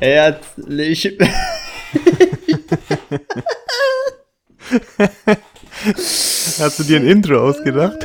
[0.00, 1.18] Herzlich.
[6.58, 8.04] Hast du dir ein Intro ausgedacht?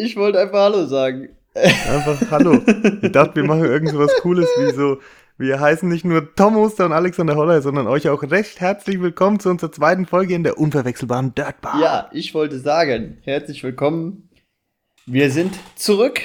[0.00, 1.30] Ich wollte einfach Hallo sagen.
[1.54, 2.60] Einfach Hallo.
[3.02, 5.00] Ich dachte, wir machen irgend so was Cooles wie so.
[5.38, 9.40] Wir heißen nicht nur Tom Oster und Alexander Holler, sondern euch auch recht herzlich willkommen
[9.40, 11.80] zu unserer zweiten Folge in der unverwechselbaren Dirtbar.
[11.80, 14.30] Ja, ich wollte sagen, herzlich willkommen.
[15.06, 16.20] Wir sind zurück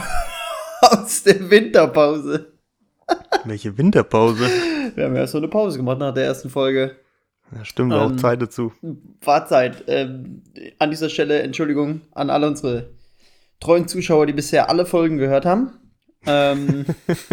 [0.82, 2.55] aus der Winterpause.
[3.44, 4.48] Welche Winterpause?
[4.94, 6.96] Wir haben ja so eine Pause gemacht nach der ersten Folge.
[7.54, 8.72] Ja, stimmt, war Ähm, auch Zeit dazu.
[9.22, 9.84] War Zeit.
[9.86, 10.42] Ähm,
[10.78, 12.90] an dieser Stelle Entschuldigung an alle unsere
[13.60, 15.70] treuen Zuschauer, die bisher alle Folgen gehört haben.
[16.26, 16.86] Ähm,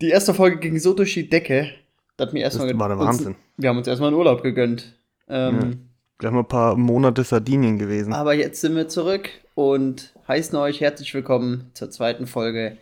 [0.00, 1.70] die erste Folge ging so durch die Decke,
[2.16, 3.36] dass mir erstmal Das war der uns- Wahnsinn.
[3.56, 4.98] Wir haben uns erstmal einen Urlaub gegönnt.
[5.28, 8.12] Ähm, Gleich mal ein paar Monate Sardinien gewesen.
[8.12, 12.78] Aber jetzt sind wir zurück und heißen euch herzlich willkommen zur zweiten Folge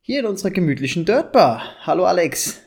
[0.00, 1.62] hier in unserer gemütlichen Dirtbar.
[1.82, 2.60] Hallo Alex.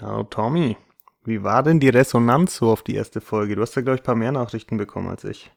[0.00, 0.76] Ja, Tommy,
[1.24, 3.56] wie war denn die Resonanz so auf die erste Folge?
[3.56, 5.50] Du hast ja, glaube ich, ein paar mehr Nachrichten bekommen als ich.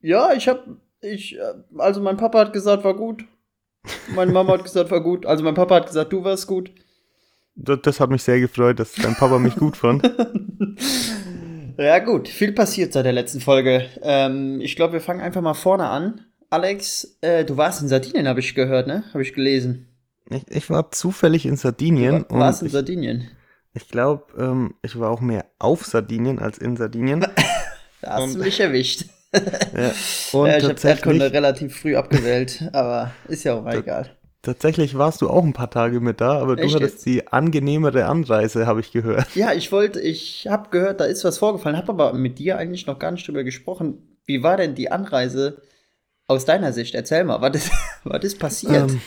[0.00, 0.66] Ja, ich hab,
[1.00, 3.24] ich, äh, also mein Papa hat gesagt, war gut.
[4.14, 5.24] Meine Mama hat gesagt, war gut.
[5.26, 6.72] Also mein Papa hat gesagt, du warst gut.
[7.54, 10.02] Das, das hat mich sehr gefreut, dass dein Papa mich gut fand.
[11.78, 13.88] Ja gut, viel passiert seit der letzten Folge.
[14.02, 16.20] Ähm, ich glaube, wir fangen einfach mal vorne an.
[16.52, 19.04] Alex, äh, du warst in Sardinien, habe ich gehört, ne?
[19.14, 19.88] Habe ich gelesen.
[20.28, 23.30] Ich, ich war zufällig in Sardinien Du warst in ich, Sardinien.
[23.72, 27.26] ich glaube, ähm, ich war auch mehr auf Sardinien als in Sardinien.
[28.04, 29.04] Da hast du Und- mich erwischt.
[29.32, 29.92] ja,
[30.38, 34.10] und ja, ich habe Erdkunde relativ früh abgewählt, aber ist ja auch mal egal.
[34.42, 37.06] tatsächlich warst du auch ein paar Tage mit da, aber du Echt hattest jetzt?
[37.06, 39.34] die angenehmere Anreise, habe ich gehört.
[39.36, 42.86] Ja, ich wollte, ich habe gehört, da ist was vorgefallen, habe aber mit dir eigentlich
[42.88, 44.18] noch gar nicht drüber gesprochen.
[44.26, 45.62] Wie war denn die Anreise
[46.32, 46.94] aus deiner Sicht?
[46.94, 47.72] Erzähl mal, was ist,
[48.04, 48.90] was ist passiert?
[48.90, 49.00] Ähm,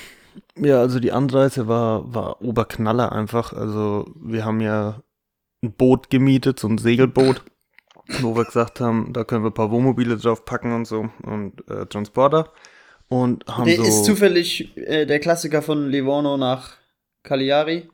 [0.58, 3.54] ja, also die Anreise war, war Oberknaller einfach.
[3.54, 5.02] Also wir haben ja
[5.64, 7.44] ein Boot gemietet, so ein Segelboot,
[8.22, 11.70] wo wir gesagt haben, da können wir ein paar Wohnmobile drauf packen und so und
[11.70, 12.52] äh, Transporter.
[13.08, 13.84] Und haben der so.
[13.84, 16.74] ist zufällig äh, der Klassiker von Livorno nach
[17.24, 17.90] Cagliari.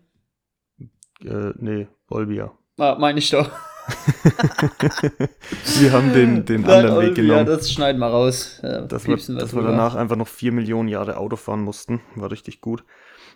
[1.26, 2.52] äh, nee, Olbia.
[2.78, 3.50] Ah, meine ich doch.
[5.80, 7.46] wir haben den, den Nein, anderen Weg genommen.
[7.46, 8.60] das schneiden wir raus.
[8.64, 12.02] Äh, dass wir, dass wir danach einfach noch vier Millionen Jahre Auto fahren mussten.
[12.16, 12.84] War richtig gut.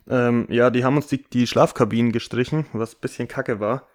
[0.07, 3.87] Ähm, ja, die haben uns die, die Schlafkabinen gestrichen, was ein bisschen kacke war.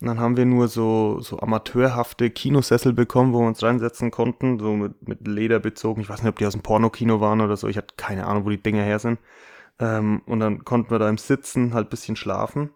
[0.00, 4.58] Und dann haben wir nur so, so amateurhafte Kinosessel bekommen, wo wir uns reinsetzen konnten,
[4.58, 6.00] so mit, mit Leder bezogen.
[6.00, 7.68] Ich weiß nicht, ob die aus dem Pornokino waren oder so.
[7.68, 9.18] Ich hatte keine Ahnung, wo die Dinger her sind.
[9.78, 12.70] Ähm, und dann konnten wir da im Sitzen halt ein bisschen schlafen.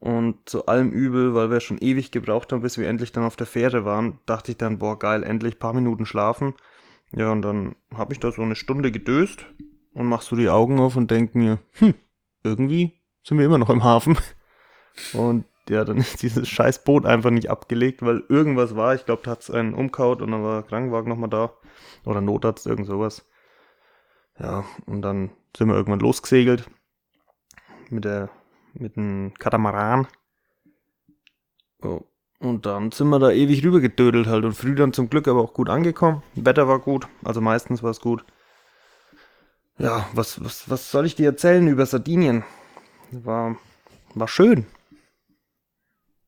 [0.00, 3.34] Und zu allem Übel, weil wir schon ewig gebraucht haben, bis wir endlich dann auf
[3.34, 6.54] der Fähre waren, dachte ich dann, boah, geil, endlich paar Minuten schlafen.
[7.12, 9.46] Ja, und dann habe ich da so eine Stunde gedöst
[9.94, 11.94] und mach so die Augen auf und denk mir, hm,
[12.44, 14.16] irgendwie sind wir immer noch im Hafen.
[15.12, 18.94] Und ja, dann ist dieses scheiß Boot einfach nicht abgelegt, weil irgendwas war.
[18.94, 21.52] Ich glaube, da hat's einen umkaut und dann war Krankenwagen nochmal da.
[22.04, 23.24] Oder Notarzt, irgend sowas.
[24.38, 26.68] Ja, und dann sind wir irgendwann losgesegelt.
[27.90, 28.30] Mit der,
[28.78, 30.06] mit dem Katamaran.
[31.82, 32.00] Oh.
[32.40, 35.40] Und dann sind wir da ewig rüber gedödelt halt und früh dann zum Glück aber
[35.42, 36.22] auch gut angekommen.
[36.36, 38.24] Wetter war gut, also meistens war es gut.
[39.78, 42.44] Ja, was, was, was soll ich dir erzählen über Sardinien?
[43.10, 43.56] War,
[44.14, 44.66] war schön.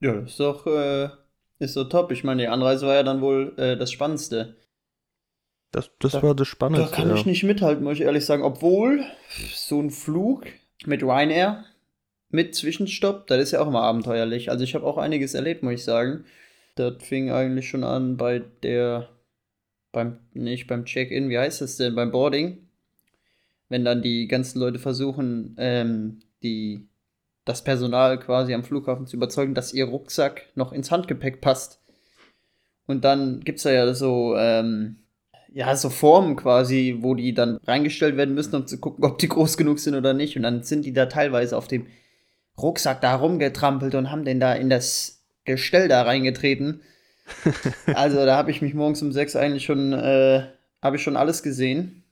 [0.00, 1.11] Ja, das ist doch, äh,
[1.59, 2.11] ist so top.
[2.11, 4.56] Ich meine, die Anreise war ja dann wohl äh, das Spannendste.
[5.72, 6.94] Das, das Da- war das Da Spannendste.
[6.97, 7.15] kann ja.
[7.15, 8.43] ich nicht mithalten, muss ich ehrlich sagen.
[8.43, 9.05] Obwohl,
[9.55, 10.47] so ein Flug
[10.87, 11.65] mit Ryanair,
[12.31, 14.51] mit Zwischenstopp, das ist ja auch immer abenteuerlich.
[14.51, 16.25] Also ich habe auch einiges erlebt, muss ich sagen.
[16.77, 19.09] Das fing eigentlich schon an bei der,
[19.93, 22.59] beim, nicht beim Check-in, wie heißt das denn, beim Boarding.
[23.69, 26.89] Wenn dann die ganzen Leute versuchen, ähm, die,
[27.45, 31.81] das Personal quasi am Flughafen zu überzeugen, dass ihr Rucksack noch ins Handgepäck passt.
[32.87, 34.97] Und dann gibt es da ja so, ähm,
[35.53, 39.29] ja, so Formen quasi, wo die dann reingestellt werden müssen, um zu gucken, ob die
[39.29, 40.37] groß genug sind oder nicht.
[40.37, 41.87] Und dann sind die da teilweise auf dem
[42.62, 46.83] Rucksack da rumgetrampelt und haben den da in das Gestell da reingetreten.
[47.95, 50.47] also da habe ich mich morgens um sechs eigentlich schon, äh,
[50.83, 52.05] habe ich schon alles gesehen.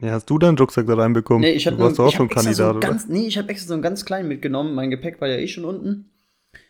[0.00, 1.42] Ja, hast du deinen Rucksack da reinbekommen?
[1.42, 2.88] Nee, ich habe du warst auch ich schon hab so Kandidat, oder?
[2.88, 4.74] ganz, nee, ich habe extra so einen ganz kleinen mitgenommen.
[4.74, 6.10] Mein Gepäck war ja eh schon unten.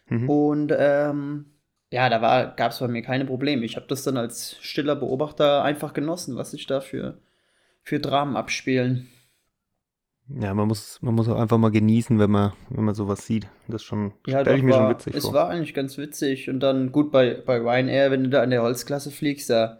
[0.09, 0.29] Mhm.
[0.29, 1.47] Und ähm,
[1.91, 3.65] ja, da gab es bei mir keine Probleme.
[3.65, 7.19] Ich habe das dann als stiller Beobachter einfach genossen, was sich da für,
[7.83, 9.09] für Dramen abspielen.
[10.29, 13.47] Ja, man muss, man muss auch einfach mal genießen, wenn man, wenn man sowas sieht.
[13.69, 15.35] Das schon, Ja, stelle ich mir war, schon witzig es vor.
[15.35, 16.49] war eigentlich ganz witzig.
[16.49, 19.79] Und dann gut bei, bei Ryanair, wenn du da in der Holzklasse fliegst, da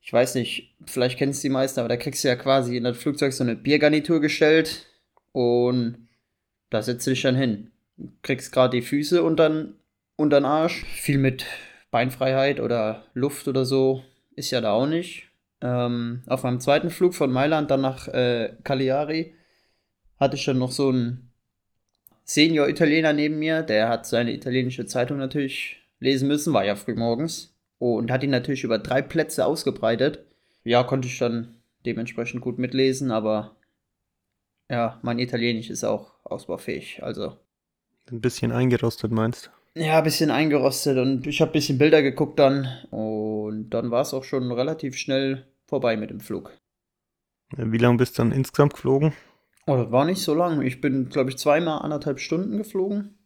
[0.00, 2.84] ich weiß nicht, vielleicht kennst du die meisten, aber da kriegst du ja quasi in
[2.84, 4.84] das Flugzeug so eine Biergarnitur gestellt
[5.32, 6.08] und
[6.68, 7.70] da setzt du dich dann hin.
[7.96, 9.76] Du kriegst gerade die Füße und dann
[10.16, 10.84] unter den Arsch.
[10.84, 11.46] Viel mit
[11.90, 14.02] Beinfreiheit oder Luft oder so
[14.36, 15.28] ist ja da auch nicht.
[15.62, 19.32] Ähm, auf meinem zweiten Flug von Mailand dann nach äh, Cagliari
[20.18, 21.30] hatte ich dann noch so einen
[22.24, 27.54] Senior-Italiener neben mir, der hat seine italienische Zeitung natürlich lesen müssen, war ja früh morgens
[27.78, 30.24] und hat ihn natürlich über drei Plätze ausgebreitet.
[30.64, 33.56] Ja, konnte ich dann dementsprechend gut mitlesen, aber
[34.70, 37.36] ja, mein Italienisch ist auch ausbaufähig, also.
[38.10, 42.38] Ein bisschen eingerostet, meinst Ja, ein bisschen eingerostet und ich habe ein bisschen Bilder geguckt
[42.38, 46.52] dann und dann war es auch schon relativ schnell vorbei mit dem Flug.
[47.56, 49.12] Wie lange bist du dann insgesamt geflogen?
[49.66, 50.62] Oh, das war nicht so lang.
[50.62, 53.18] Ich bin, glaube ich, zweimal anderthalb Stunden geflogen.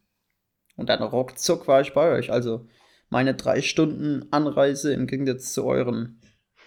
[0.76, 2.31] Und dann ruckzuck war ich bei euch.
[2.31, 2.67] Also
[3.11, 6.20] meine drei Stunden Anreise im Gegensatz zu euren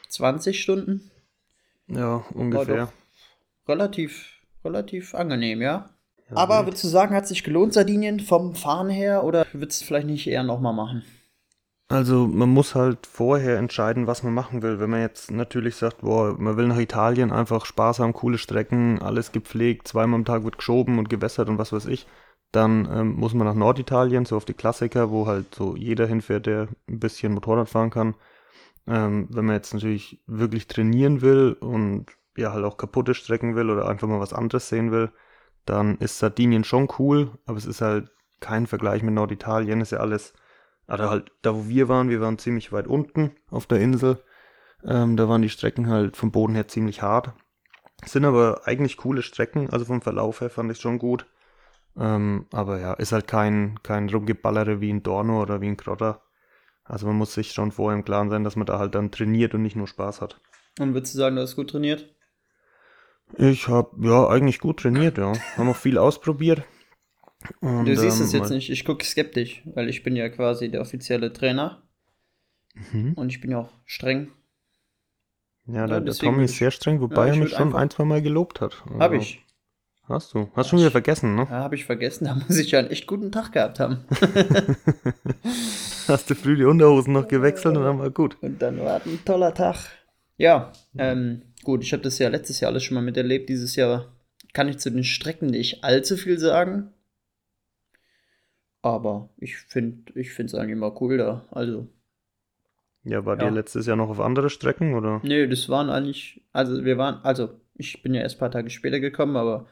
[0.10, 1.12] 20 Stunden.
[1.88, 2.92] Ja, ungefähr.
[3.68, 5.90] Relativ, relativ angenehm, ja.
[6.30, 9.86] ja Aber würdest du sagen, hat sich gelohnt, Sardinien vom Fahren her oder würdest du
[9.86, 11.04] vielleicht nicht eher nochmal machen?
[11.92, 14.80] Also man muss halt vorher entscheiden, was man machen will.
[14.80, 19.02] Wenn man jetzt natürlich sagt, boah, man will nach Italien einfach Spaß haben, coole Strecken,
[19.02, 22.08] alles gepflegt, zweimal am Tag wird geschoben und gewässert und was weiß ich,
[22.54, 26.46] dann ähm, muss man nach Norditalien, so auf die Klassiker, wo halt so jeder hinfährt,
[26.46, 28.16] der ein bisschen Motorrad fahren kann.
[28.88, 32.06] Ähm, wenn man jetzt natürlich wirklich trainieren will und
[32.38, 35.12] ja halt auch kaputte Strecken will oder einfach mal was anderes sehen will,
[35.66, 40.00] dann ist Sardinien schon cool, aber es ist halt kein Vergleich mit Norditalien, ist ja
[40.00, 40.34] alles
[40.88, 44.24] also halt, da wo wir waren, wir waren ziemlich weit unten auf der Insel.
[44.84, 47.34] Ähm, da waren die Strecken halt vom Boden her ziemlich hart.
[48.04, 51.28] Sind aber eigentlich coole Strecken, also vom Verlauf her fand ich schon gut.
[51.98, 56.22] Ähm, aber ja, ist halt kein, kein Rumgeballere wie in Dorno oder wie in Grotta.
[56.84, 59.54] Also man muss sich schon vorher im Klaren sein, dass man da halt dann trainiert
[59.54, 60.42] und nicht nur Spaß hat.
[60.80, 62.16] Und würdest du sagen, du hast gut trainiert?
[63.38, 65.34] Ich habe ja eigentlich gut trainiert, ja.
[65.58, 66.64] Haben auch viel ausprobiert.
[67.60, 68.70] Und, du siehst ähm, es jetzt nicht.
[68.70, 71.82] Ich gucke skeptisch, weil ich bin ja quasi der offizielle Trainer.
[72.92, 73.14] Mhm.
[73.14, 74.32] Und ich bin ja auch streng.
[75.68, 78.22] Ja, der, der Tommy ist sehr streng, wobei ja, er mich schon ein, zwei Mal
[78.22, 78.84] gelobt hat.
[78.86, 79.44] Also, hab ich.
[80.08, 80.50] Hast du?
[80.56, 81.44] Hast du schon wieder vergessen, ne?
[81.44, 82.26] Ja, habe ich vergessen.
[82.26, 84.06] Da muss ich ja einen echt guten Tag gehabt haben.
[86.08, 88.38] hast du früh die Unterhosen noch gewechselt und dann war gut.
[88.42, 89.78] Und dann war ein toller Tag.
[90.38, 93.48] Ja, ähm, gut, ich habe das ja letztes Jahr alles schon mal miterlebt.
[93.48, 94.12] Dieses Jahr
[94.54, 96.92] kann ich zu den Strecken nicht allzu viel sagen.
[98.82, 101.46] Aber ich finde ich es eigentlich mal cool da.
[101.52, 101.88] Also.
[103.04, 103.46] Ja, war ja.
[103.46, 105.22] dir letztes Jahr noch auf andere Strecken oder?
[105.24, 108.70] Nee, das waren eigentlich, also wir waren, also ich bin ja erst ein paar Tage
[108.70, 109.68] später gekommen, aber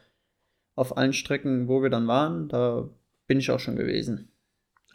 [0.75, 2.89] auf allen Strecken, wo wir dann waren, da
[3.27, 4.31] bin ich auch schon gewesen.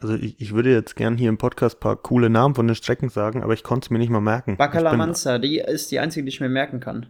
[0.01, 2.75] Also ich, ich würde jetzt gern hier im Podcast ein paar coole Namen von den
[2.75, 4.57] Strecken sagen, aber ich konnte es mir nicht mal merken.
[4.57, 7.07] Bacalamanza, die ist die einzige, die ich mir merken kann.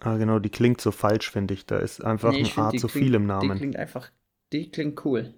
[0.00, 1.66] Ah, genau, die klingt so falsch, finde ich.
[1.66, 3.50] Da ist einfach nee, ein A zu viel im Namen.
[3.50, 4.10] Die klingt einfach,
[4.52, 5.34] die klingt cool.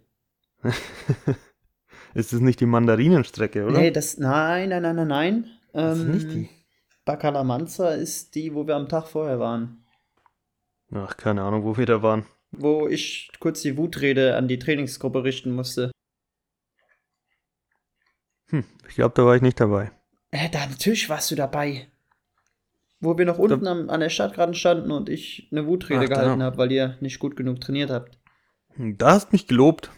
[2.15, 3.79] ist das nicht die Mandarinenstrecke, oder?
[3.79, 5.51] Nee, das, nein, nein, nein, nein, nein.
[5.73, 6.49] Das ist nicht die.
[7.05, 9.85] Bacalamanza ist die, wo wir am Tag vorher waren.
[10.93, 12.27] Ach, keine Ahnung, wo wir da waren.
[12.53, 15.91] Wo ich kurz die Wutrede an die Trainingsgruppe richten musste.
[18.49, 19.93] Hm, ich glaube, da war ich nicht dabei.
[20.31, 21.89] Äh, da, natürlich warst du dabei.
[23.01, 26.43] Wo wir noch unten am, an der Stadtgraden standen und ich eine Wutrede Ach, gehalten
[26.43, 28.19] habe, weil ihr nicht gut genug trainiert habt.
[28.75, 29.91] Hm, da hast mich gelobt.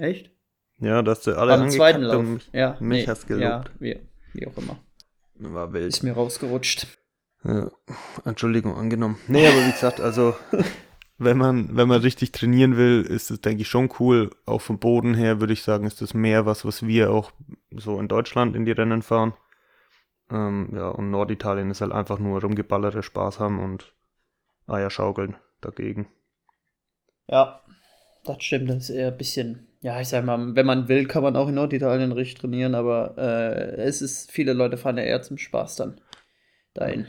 [0.00, 0.30] Echt?
[0.78, 2.24] Ja, dass du alle Am zweiten Lauf.
[2.24, 3.42] mich, ja, mich nee, hast gelobt.
[3.42, 4.00] Ja, wie,
[4.32, 4.78] wie auch immer.
[5.34, 5.88] War wild.
[5.88, 6.86] Ist mir rausgerutscht.
[7.44, 7.70] Ja,
[8.24, 9.18] Entschuldigung, angenommen.
[9.28, 10.34] Nee, aber wie gesagt, also
[11.18, 14.30] wenn man, wenn man richtig trainieren will, ist es, denke ich, schon cool.
[14.46, 17.30] Auch vom Boden her würde ich sagen, ist das mehr was, was wir auch
[17.70, 19.34] so in Deutschland in die Rennen fahren.
[20.30, 23.94] Ähm, ja, und Norditalien ist halt einfach nur rumgeballere Spaß haben und
[24.66, 26.08] Eier schaukeln dagegen.
[27.28, 27.62] Ja,
[28.24, 28.70] das stimmt.
[28.70, 31.48] Das ist eher ein bisschen ja, ich sag mal, wenn man will, kann man auch
[31.48, 35.76] in Norditalien richtig trainieren, aber äh, es ist, viele Leute fahren ja eher zum Spaß
[35.76, 36.00] dann
[36.74, 37.06] dahin.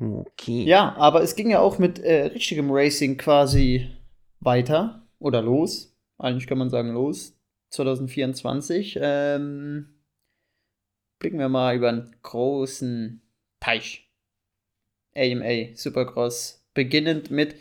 [0.00, 0.64] Okay.
[0.64, 3.90] Ja, aber es ging ja auch mit äh, richtigem Racing quasi
[4.38, 5.96] weiter oder los.
[6.18, 7.36] Eigentlich kann man sagen los.
[7.70, 8.98] 2024.
[9.00, 10.02] Ähm,
[11.18, 13.22] blicken wir mal über einen großen
[13.60, 14.08] Teich.
[15.16, 16.64] AMA Supercross.
[16.74, 17.56] Beginnend mit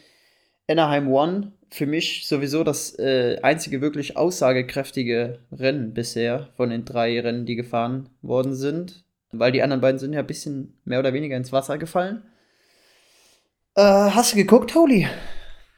[0.67, 7.19] Anaheim One für mich sowieso das äh, einzige wirklich aussagekräftige Rennen bisher von den drei
[7.19, 9.03] Rennen, die gefahren worden sind.
[9.31, 12.23] Weil die anderen beiden sind ja ein bisschen mehr oder weniger ins Wasser gefallen.
[13.75, 15.07] Äh, hast du geguckt, Holy?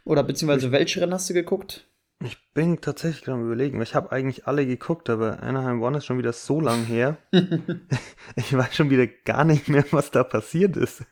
[0.05, 1.85] Oder beziehungsweise welche Rennen hast du geguckt?
[2.23, 3.81] Ich bin tatsächlich gerade am überlegen.
[3.81, 7.17] Ich habe eigentlich alle geguckt, aber Anaheim One ist schon wieder so lang her.
[8.35, 11.03] ich weiß schon wieder gar nicht mehr, was da passiert ist.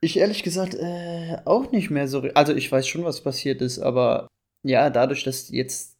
[0.00, 2.20] Ich ehrlich gesagt äh, auch nicht mehr so.
[2.34, 4.28] Also ich weiß schon, was passiert ist, aber
[4.62, 5.98] ja, dadurch, dass jetzt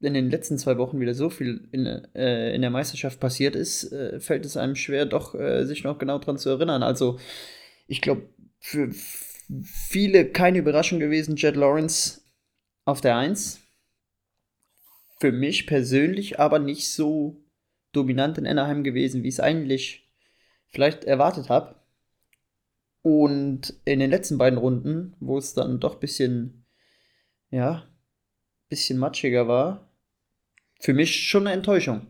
[0.00, 3.92] in den letzten zwei Wochen wieder so viel in, äh, in der Meisterschaft passiert ist,
[3.92, 6.82] äh, fällt es einem schwer, doch äh, sich noch genau dran zu erinnern.
[6.82, 7.18] Also
[7.86, 8.28] ich glaube,
[8.60, 8.90] für
[9.62, 12.22] viele keine Überraschung gewesen, Jet Lawrence
[12.84, 13.60] auf der 1.
[15.18, 17.44] Für mich persönlich aber nicht so
[17.92, 20.08] dominant in Anaheim gewesen, wie ich es eigentlich
[20.68, 21.79] vielleicht erwartet habe.
[23.02, 26.64] Und in den letzten beiden Runden, wo es dann doch ein bisschen,
[27.50, 27.84] ja,
[28.68, 29.90] bisschen matschiger war,
[30.80, 32.06] für mich schon eine Enttäuschung.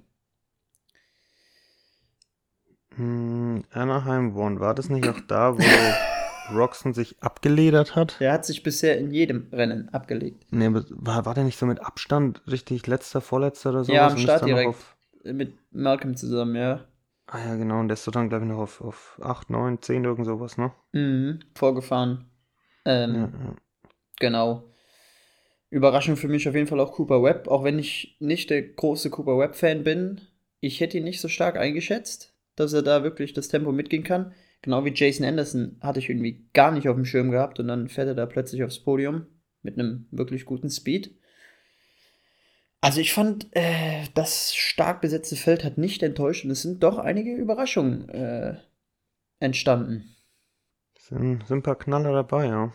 [2.96, 5.62] Hm, Anaheim One, war das nicht auch da, wo
[6.54, 8.18] Roxon sich abgeledert hat?
[8.20, 10.46] Der hat sich bisher in jedem Rennen abgelegt.
[10.50, 13.92] Nee, aber war, war der nicht so mit Abstand richtig letzter, vorletzter oder so?
[13.92, 14.74] Ja, am Start direkt.
[15.22, 16.84] Mit Malcolm zusammen, ja.
[17.32, 17.78] Ah ja, genau.
[17.78, 20.58] Und der ist so dann, glaube ich, noch auf, auf 8, 9, 10 irgend sowas,
[20.58, 20.72] ne?
[20.92, 22.28] Mhm, vorgefahren.
[22.84, 23.56] Ähm, ja, ja.
[24.18, 24.64] Genau.
[25.70, 29.10] Überraschung für mich auf jeden Fall auch Cooper Webb, auch wenn ich nicht der große
[29.10, 30.20] Cooper Webb-Fan bin.
[30.58, 34.34] Ich hätte ihn nicht so stark eingeschätzt, dass er da wirklich das Tempo mitgehen kann.
[34.62, 37.88] Genau wie Jason Anderson hatte ich irgendwie gar nicht auf dem Schirm gehabt und dann
[37.88, 39.26] fährt er da plötzlich aufs Podium
[39.62, 41.14] mit einem wirklich guten Speed.
[42.80, 46.98] Also ich fand, äh, das stark besetzte Feld hat nicht enttäuscht und es sind doch
[46.98, 48.56] einige Überraschungen äh,
[49.38, 50.16] entstanden.
[50.98, 52.72] Sind, sind ein paar Knaller dabei, ja.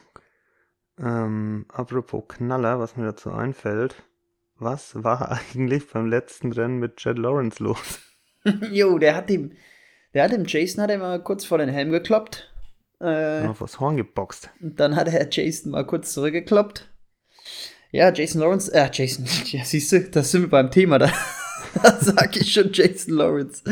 [1.00, 4.04] Ähm, apropos Knaller, was mir dazu einfällt.
[4.58, 8.00] Was war eigentlich beim letzten Rennen mit Chad Lawrence los?
[8.72, 9.54] jo, der hat ihm,
[10.14, 12.54] der hat dem Jason hat er mal kurz vor den Helm gekloppt.
[13.00, 14.52] Äh, auf das Horn geboxt.
[14.62, 16.90] Und dann hat er Jason mal kurz zurückgekloppt.
[17.96, 21.10] Ja, Jason Lawrence, äh, Jason, ja, siehst du, da sind wir beim Thema, da,
[21.82, 23.64] da sag ich schon Jason Lawrence.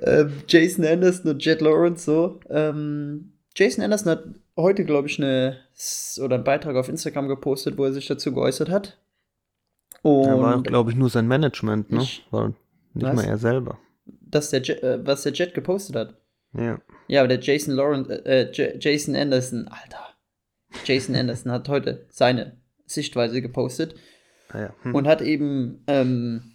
[0.00, 2.40] Ähm, Jason Anderson und Jet Lawrence so.
[2.48, 4.24] Ähm, Jason Anderson hat
[4.56, 5.58] heute, glaube ich, eine
[6.22, 8.98] oder einen Beitrag auf Instagram gepostet, wo er sich dazu geäußert hat.
[10.00, 12.00] Und ja, war, glaube ich, nur sein Management, ne?
[12.00, 12.54] Ich, war
[12.94, 13.14] nicht was?
[13.14, 13.78] mal er selber.
[14.06, 16.14] Dass der Jet, äh, was der Jet gepostet hat.
[16.54, 16.80] Ja.
[17.08, 20.14] Ja, aber der Jason Lawrence, äh, äh Jason Anderson, Alter.
[20.86, 22.56] Jason Anderson hat heute seine
[22.90, 23.94] Sichtweise gepostet.
[24.48, 24.74] Ah ja.
[24.82, 24.94] hm.
[24.94, 26.54] Und hat eben ähm,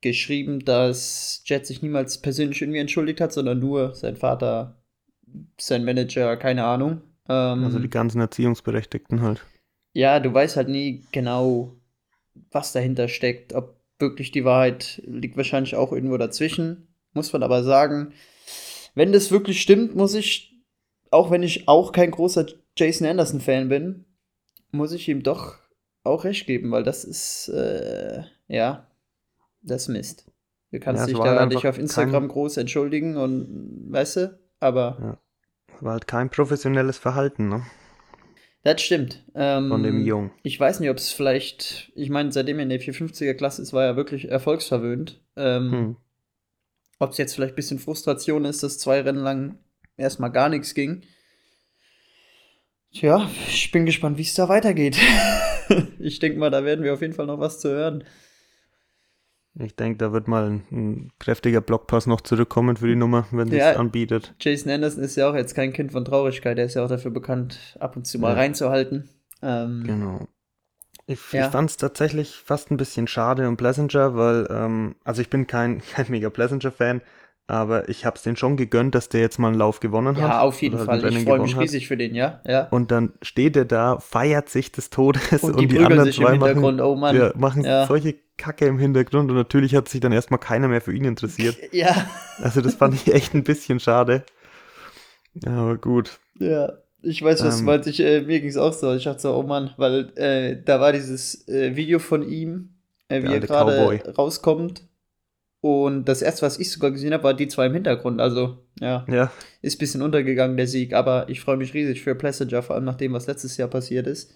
[0.00, 4.82] geschrieben, dass Jet sich niemals persönlich irgendwie entschuldigt hat, sondern nur sein Vater,
[5.58, 7.02] sein Manager, keine Ahnung.
[7.28, 9.44] Ähm, also die ganzen Erziehungsberechtigten halt.
[9.92, 11.76] Ja, du weißt halt nie genau,
[12.50, 13.54] was dahinter steckt.
[13.54, 16.88] Ob wirklich die Wahrheit liegt wahrscheinlich auch irgendwo dazwischen.
[17.12, 18.12] Muss man aber sagen,
[18.94, 20.52] wenn das wirklich stimmt, muss ich,
[21.10, 22.46] auch wenn ich auch kein großer
[22.76, 24.04] Jason Anderson-Fan bin,
[24.74, 25.56] muss ich ihm doch
[26.02, 28.86] auch recht geben, weil das ist, äh, ja,
[29.62, 30.30] das Mist.
[30.70, 34.98] Du kannst ja, dich da halt dich auf Instagram groß entschuldigen und, weißt du, aber.
[35.00, 35.18] Ja.
[35.80, 37.64] War halt kein professionelles Verhalten, ne?
[38.62, 39.24] Das stimmt.
[39.34, 40.30] Ähm, Von dem Jung.
[40.42, 43.72] Ich weiß nicht, ob es vielleicht, ich meine, seitdem er in der 450er Klasse ist,
[43.72, 45.22] war er wirklich erfolgsverwöhnt.
[45.36, 45.96] Ähm, hm.
[46.98, 49.58] Ob es jetzt vielleicht ein bisschen Frustration ist, dass zwei Rennen lang
[49.96, 51.02] erstmal gar nichts ging.
[52.94, 54.96] Tja, ich bin gespannt, wie es da weitergeht.
[55.98, 58.04] ich denke mal, da werden wir auf jeden Fall noch was zu hören.
[59.58, 63.50] Ich denke, da wird mal ein, ein, kräftiger Blockpass noch zurückkommen für die Nummer, wenn
[63.50, 64.34] sie es anbietet.
[64.40, 67.10] Jason Anderson ist ja auch jetzt kein Kind von Traurigkeit, er ist ja auch dafür
[67.10, 68.34] bekannt, ab und zu mal ja.
[68.34, 69.08] reinzuhalten.
[69.42, 70.28] Ähm, genau.
[71.06, 71.46] Ich, ja.
[71.46, 75.46] ich fand es tatsächlich fast ein bisschen schade um Pleasantger, weil, ähm, also ich bin
[75.48, 77.02] kein, kein mega Pleasantger-Fan,
[77.46, 80.28] aber ich habe es den schon gegönnt, dass der jetzt mal einen Lauf gewonnen hat.
[80.30, 81.04] Ja, auf jeden Fall.
[81.04, 82.40] Ich freue mich riesig für den, ja?
[82.46, 82.68] ja.
[82.70, 86.36] Und dann steht er da, feiert sich des Todes und die, und die anderen zwei
[86.36, 90.68] machen, oh ja, machen solche Kacke im Hintergrund und natürlich hat sich dann erstmal keiner
[90.68, 91.56] mehr für ihn interessiert.
[91.72, 92.08] Ja.
[92.40, 94.24] Also das fand ich echt ein bisschen schade.
[95.44, 96.20] Aber gut.
[96.38, 96.72] Ja,
[97.02, 97.88] ich weiß, was ähm, du meinst.
[97.88, 98.94] Ich, äh, mir ging es auch so.
[98.94, 102.70] Ich dachte so, oh Mann, weil äh, da war dieses äh, Video von ihm,
[103.08, 104.84] äh, wie er gerade rauskommt
[105.64, 108.20] und das erste, was ich sogar gesehen habe, war die zwei im Hintergrund.
[108.20, 109.32] Also, ja, ja.
[109.62, 110.92] ist ein bisschen untergegangen, der Sieg.
[110.92, 114.06] Aber ich freue mich riesig für Passenger, vor allem nach dem, was letztes Jahr passiert
[114.06, 114.30] ist.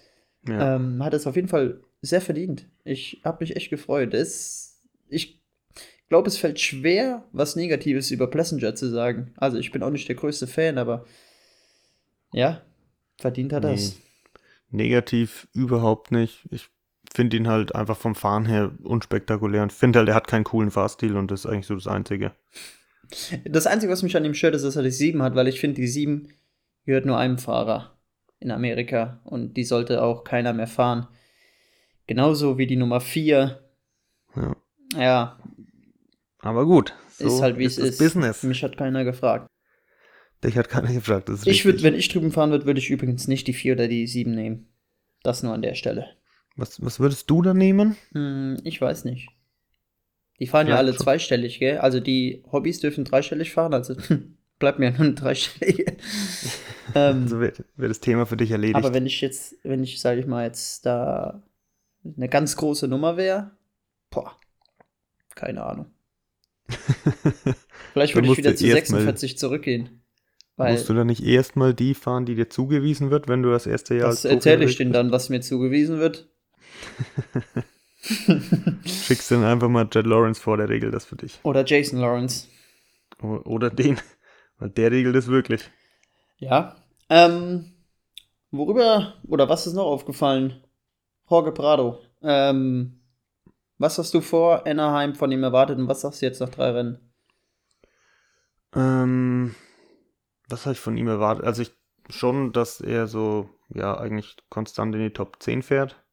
[0.47, 0.77] Ja.
[0.77, 2.65] Ähm, hat es auf jeden Fall sehr verdient.
[2.83, 4.15] Ich habe mich echt gefreut.
[4.15, 5.39] Es, ich
[6.07, 9.31] glaube, es fällt schwer, was Negatives über Passenger zu sagen.
[9.37, 11.05] Also, ich bin auch nicht der größte Fan, aber
[12.33, 12.63] ja,
[13.19, 13.73] verdient hat nee.
[13.73, 13.97] das.
[14.71, 16.47] Negativ überhaupt nicht.
[16.49, 16.71] Ich
[17.13, 20.71] finde ihn halt einfach vom Fahren her unspektakulär und finde halt, er hat keinen coolen
[20.71, 22.33] Fahrstil und das ist eigentlich so das Einzige.
[23.45, 25.59] Das Einzige, was mich an ihm stört, ist, dass er die 7 hat, weil ich
[25.59, 26.31] finde, die 7
[26.85, 27.97] gehört nur einem Fahrer
[28.39, 31.07] in Amerika und die sollte auch keiner mehr fahren.
[32.07, 33.59] Genauso wie die Nummer 4.
[34.35, 34.55] Ja.
[34.95, 35.39] Ja,
[36.39, 36.95] Aber gut.
[37.09, 37.99] So ist halt wie es das ist.
[37.99, 38.43] Business.
[38.43, 39.47] Mich hat keiner gefragt.
[40.43, 41.29] Dich hat keiner gefragt.
[41.29, 43.87] Ist Ich würde, wenn ich drüben fahren würde, würde ich übrigens nicht die 4 oder
[43.87, 44.67] die 7 nehmen.
[45.21, 46.15] Das nur an der Stelle.
[46.59, 47.95] Was, was würdest du da nehmen?
[48.13, 49.29] Hm, ich weiß nicht.
[50.39, 51.03] Die fahren ja Vielleicht alle schon.
[51.03, 51.77] zweistellig, gell?
[51.79, 53.95] Also die Hobbys dürfen dreistellig fahren, also
[54.59, 55.85] bleibt mir ja nur eine dreistellige.
[56.95, 58.75] ähm, Also wird, wird das Thema für dich erledigt.
[58.77, 61.43] aber wenn ich jetzt, wenn ich, sage ich mal, jetzt da
[62.17, 63.51] eine ganz große Nummer wäre,
[64.09, 64.35] boah,
[65.35, 65.87] keine Ahnung.
[67.93, 70.01] Vielleicht Dann würde ich wieder zu erst mal- 46 zurückgehen.
[70.55, 73.65] Weil Musst du da nicht erstmal die fahren, die dir zugewiesen wird, wenn du das
[73.65, 76.27] erste Jahr Profi erzähle ich denen dann, was mir zugewiesen wird?
[78.85, 81.39] Schickst dann einfach mal Jet Lawrence vor, der regelt das für dich.
[81.43, 82.47] Oder Jason Lawrence.
[83.21, 83.99] Oder den.
[84.57, 85.69] Weil der regelt es wirklich.
[86.37, 86.75] Ja.
[87.09, 87.73] Ähm,
[88.51, 90.63] worüber, oder was ist noch aufgefallen?
[91.29, 91.99] Jorge Prado.
[92.21, 92.99] Ähm,
[93.77, 96.71] was hast du vor Anaheim von ihm erwartet und was sagst du jetzt nach drei
[96.71, 96.99] Rennen?
[98.75, 99.55] Ähm,
[100.47, 101.45] was habe ich von ihm erwartet?
[101.45, 101.71] Also ich
[102.09, 106.03] schon, dass er so, ja, eigentlich konstant in die Top 10 fährt.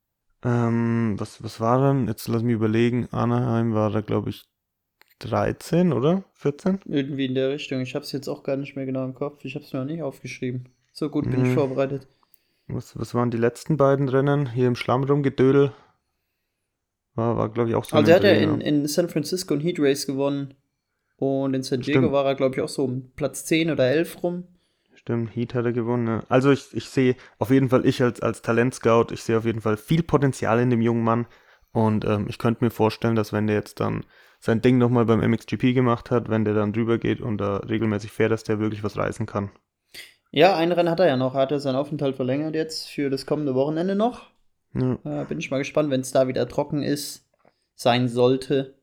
[0.47, 2.07] Ähm, was, was war dann?
[2.07, 3.09] Jetzt lass mich überlegen.
[3.11, 4.45] Anaheim war da, glaube ich,
[5.19, 6.81] 13 oder 14?
[6.87, 7.81] Irgendwie in der Richtung.
[7.81, 9.45] Ich habe es jetzt auch gar nicht mehr genau im Kopf.
[9.45, 10.69] Ich habe es mir noch nicht aufgeschrieben.
[10.93, 11.55] So gut bin ich Mhm.
[11.55, 12.07] vorbereitet.
[12.69, 14.50] Was, was waren die letzten beiden Rennen?
[14.50, 15.73] Hier im Schlamm rumgedödel.
[17.15, 19.61] War, war glaube ich, auch so Also er hat ja in, in San Francisco ein
[19.61, 20.55] Heat Race gewonnen.
[21.17, 22.12] Und in San Diego Stimmt.
[22.12, 24.45] war er, glaube ich, auch so um Platz 10 oder 11 rum.
[25.06, 26.08] Stimmt, Heat hat er gewonnen.
[26.08, 26.22] Ja.
[26.28, 29.60] Also ich, ich sehe auf jeden Fall, ich als, als Talentscout, ich sehe auf jeden
[29.60, 31.26] Fall viel Potenzial in dem jungen Mann.
[31.70, 34.04] Und ähm, ich könnte mir vorstellen, dass wenn der jetzt dann
[34.40, 38.10] sein Ding nochmal beim MXGP gemacht hat, wenn der dann drüber geht und da regelmäßig
[38.10, 39.50] fährt, dass der wirklich was reißen kann.
[40.32, 41.36] Ja, ein Rennen hat er ja noch.
[41.36, 44.32] Er hat ja seinen Aufenthalt verlängert jetzt für das kommende Wochenende noch.
[44.75, 44.98] Ja.
[45.04, 47.30] Äh, bin ich mal gespannt, wenn es da wieder trocken ist,
[47.76, 48.75] sein sollte,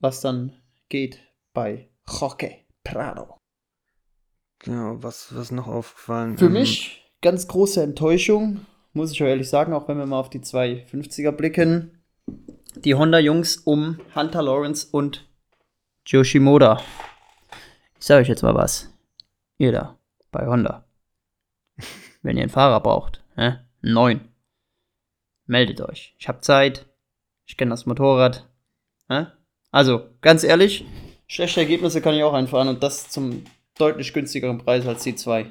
[0.00, 0.52] was dann
[0.90, 1.18] geht
[1.54, 3.39] bei Jorge Prado.
[4.60, 6.38] Genau, was, was noch aufgefallen?
[6.38, 10.30] Für Ähm, mich ganz große Enttäuschung, muss ich ehrlich sagen, auch wenn wir mal auf
[10.30, 12.02] die 250er blicken.
[12.76, 15.28] Die Honda-Jungs um Hunter Lawrence und
[16.06, 16.80] Yoshimoda.
[17.98, 18.92] Ich sage euch jetzt mal was.
[19.58, 19.98] Ihr da,
[20.30, 20.86] bei Honda.
[22.22, 23.58] Wenn ihr einen Fahrer braucht, hä?
[23.82, 24.28] einen neuen,
[25.46, 26.14] meldet euch.
[26.18, 26.86] Ich habe Zeit.
[27.46, 28.48] Ich kenne das Motorrad.
[29.08, 29.26] Hä?
[29.72, 30.84] Also, ganz ehrlich,
[31.26, 33.44] schlechte Ergebnisse kann ich auch einfahren und das zum
[33.80, 35.46] deutlich günstigeren Preis als die zwei.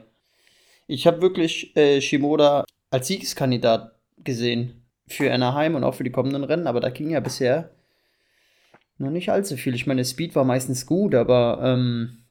[0.87, 6.43] Ich habe wirklich äh, Shimoda als Siegeskandidat gesehen für Anaheim und auch für die kommenden
[6.43, 7.71] Rennen, aber da ging ja bisher
[8.97, 9.75] noch nicht allzu viel.
[9.75, 12.25] Ich meine, Speed war meistens gut, aber ähm,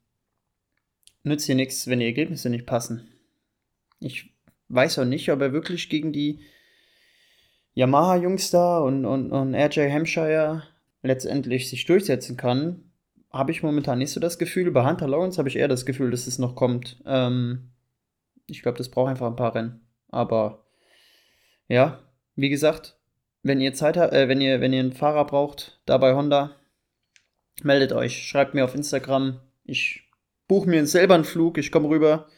[1.23, 3.09] nützt hier nichts, wenn die Ergebnisse nicht passen.
[4.01, 4.33] Ich
[4.69, 6.41] weiß auch nicht, ob er wirklich gegen die
[7.75, 10.63] Yamaha-Jungs da und, und, und RJ Hampshire
[11.03, 12.88] letztendlich sich durchsetzen kann.
[13.31, 14.71] Habe ich momentan nicht so das Gefühl.
[14.71, 17.03] Bei Hunter Lawrence habe ich eher das Gefühl, dass es noch kommt.
[17.05, 17.71] Ähm,
[18.47, 19.87] ich glaube, das braucht einfach ein paar Rennen.
[20.09, 20.65] Aber
[21.69, 22.01] ja,
[22.35, 22.99] wie gesagt,
[23.43, 26.57] wenn ihr Zeit habt, äh, wenn ihr, wenn ihr einen Fahrer braucht, da bei Honda,
[27.63, 28.27] meldet euch.
[28.27, 29.41] Schreibt mir auf Instagram.
[29.65, 30.09] Ich
[30.47, 32.29] buche mir selber einen Flug, ich komme rüber.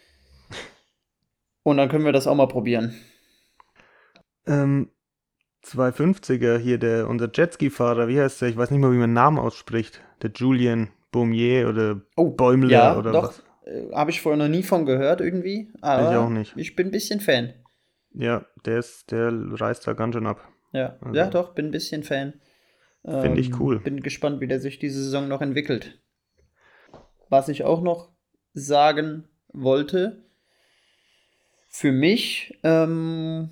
[1.62, 2.94] Und dann können wir das auch mal probieren.
[4.46, 4.90] Ähm,
[5.64, 8.49] 250er hier, der, unser Jetski-Fahrer, wie heißt der?
[8.49, 10.01] Ich weiß nicht mal, wie man den Namen ausspricht.
[10.23, 13.23] Der Julian Baumier oder Oh, Bäumler ja, oder doch.
[13.29, 13.42] was.
[13.66, 15.73] Äh, Habe ich vorher noch nie von gehört irgendwie.
[15.81, 16.55] Aber Ich auch nicht.
[16.57, 17.53] Ich bin ein bisschen Fan.
[18.12, 20.46] Ja, der ist, der reißt da ganz schön ab.
[20.73, 22.35] Ja, Also- ja doch, bin ein bisschen Fan.
[23.05, 23.81] Find ich Ähm, cool.
[23.81, 26.01] Bin gespannt, wie der sich diese Saison noch entwickelt.
[27.29, 28.11] Was ich auch noch
[28.53, 30.25] sagen wollte,
[31.68, 33.51] für mich ähm,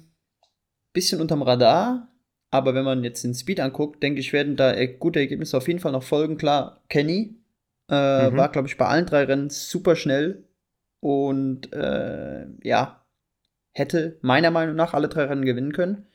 [0.92, 2.08] bisschen unterm Radar,
[2.50, 5.68] aber wenn man jetzt den Speed anguckt, denke ich, werden da äh, gute Ergebnisse auf
[5.68, 6.38] jeden Fall noch folgen.
[6.38, 7.36] Klar, Kenny
[7.88, 8.36] äh, Mhm.
[8.36, 10.44] war, glaube ich, bei allen drei Rennen super schnell
[11.00, 13.04] und äh, ja,
[13.72, 16.06] hätte meiner Meinung nach alle drei Rennen gewinnen können.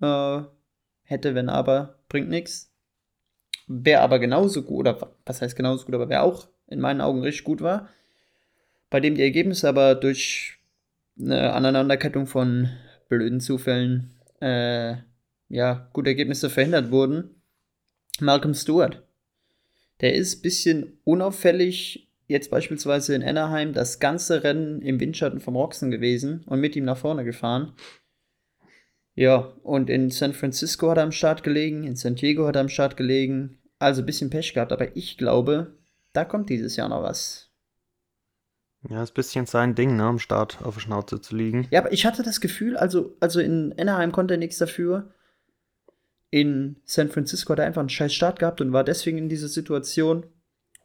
[0.00, 0.42] Äh,
[1.02, 2.72] hätte, wenn aber, bringt nichts.
[3.66, 7.22] Wer aber genauso gut, oder was heißt genauso gut, aber wer auch in meinen Augen
[7.22, 7.88] richtig gut war,
[8.90, 10.58] bei dem die Ergebnisse aber durch
[11.20, 12.70] eine Aneinanderkettung von
[13.08, 14.96] blöden Zufällen, äh,
[15.48, 17.42] ja, gute Ergebnisse verhindert wurden,
[18.20, 19.02] Malcolm Stewart.
[20.00, 25.56] Der ist ein bisschen unauffällig, jetzt beispielsweise in Anaheim, das ganze Rennen im Windschatten vom
[25.56, 27.72] Roxen gewesen und mit ihm nach vorne gefahren.
[29.14, 32.60] Ja, und in San Francisco hat er am Start gelegen, in San Diego hat er
[32.60, 33.58] am Start gelegen.
[33.80, 35.76] Also ein bisschen Pech gehabt, aber ich glaube,
[36.12, 37.47] da kommt dieses Jahr noch was.
[38.88, 41.66] Ja, ist ein bisschen sein Ding, ne, am Start auf der Schnauze zu liegen.
[41.70, 45.10] Ja, aber ich hatte das Gefühl, also, also in Anaheim konnte er nichts dafür.
[46.30, 49.48] in San Francisco hat er einfach einen scheiß Start gehabt und war deswegen in dieser
[49.48, 50.26] Situation.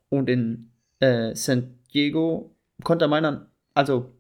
[0.10, 4.12] Und in äh, San Diego konnte er meinen, also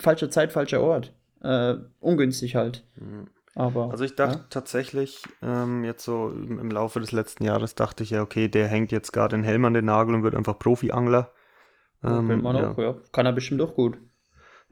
[0.00, 1.12] falsche Zeit, falscher Ort.
[1.42, 2.84] Äh, ungünstig halt.
[2.96, 3.26] Mhm.
[3.56, 4.44] Aber, Also ich dachte ja.
[4.50, 8.66] tatsächlich, ähm, jetzt so im, im Laufe des letzten Jahres dachte ich ja, okay, der
[8.66, 11.30] hängt jetzt gerade den Helm an den Nagel und wird einfach Profi-Angler.
[12.10, 12.70] Könnte Ähm, man ja.
[12.72, 12.96] auch, ja.
[13.12, 13.98] Kann er bestimmt auch gut.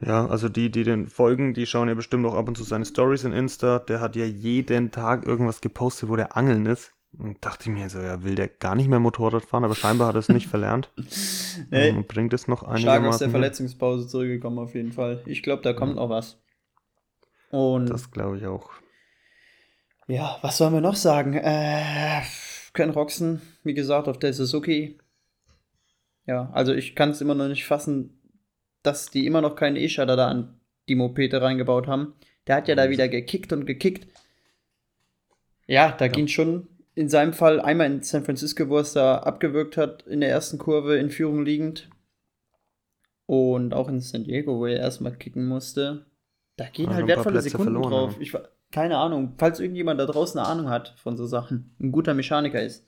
[0.01, 2.85] Ja, also die, die den folgen, die schauen ja bestimmt auch ab und zu seine
[2.85, 3.79] Stories in Insta.
[3.79, 6.93] Der hat ja jeden Tag irgendwas gepostet, wo der angeln ist.
[7.19, 10.09] Und dachte ich mir so, ja, will der gar nicht mehr Motorrad fahren, aber scheinbar
[10.09, 10.91] hat er es nicht verlernt.
[11.71, 12.71] Nee, Ähm, und bringt es noch stark
[13.05, 13.25] aus einigermaßen.
[13.27, 13.31] der.
[13.31, 15.23] Verletzungspause zurückgekommen auf jeden Fall.
[15.27, 16.39] Ich glaube, da kommt noch was.
[17.51, 18.71] Und Das glaube ich auch.
[20.09, 21.35] ja, was sollen wir noch sagen?
[21.35, 22.23] Äh,
[22.73, 24.99] Ken Roxen, wie gesagt, auf der Suzuki.
[26.27, 28.21] Ja, also ich kann es immer noch nicht fassen,
[28.83, 32.15] dass die immer noch keinen E-Shutter da an die Mopete reingebaut haben.
[32.47, 34.07] Der hat ja da wieder gekickt und gekickt.
[35.67, 39.19] Ja, da ging schon in seinem Fall einmal in San Francisco, wo er es da
[39.19, 41.89] abgewürgt hat, in der ersten Kurve in Führung liegend.
[43.27, 46.07] Und auch in San Diego, wo er erstmal kicken musste.
[46.57, 48.15] Da gehen Also halt wertvolle Sekunden verloren, drauf.
[48.17, 48.21] ja.
[48.21, 48.37] Ich,
[48.71, 52.61] keine Ahnung, falls irgendjemand da draußen eine Ahnung hat von so Sachen, ein guter Mechaniker
[52.63, 52.87] ist,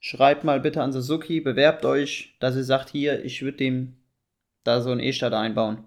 [0.00, 3.96] schreibt mal bitte an Suzuki, bewerbt euch, dass ihr sagt, hier, ich würde dem
[4.64, 5.84] da so einen E-Starter einbauen.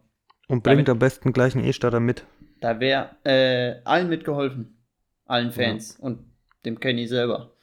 [0.48, 2.26] Und bringt Damit- am besten gleich einen E-Starter mit.
[2.60, 4.78] Da wäre äh, allen mitgeholfen.
[5.26, 6.26] Allen Fans und
[6.66, 7.56] dem Kenny selber.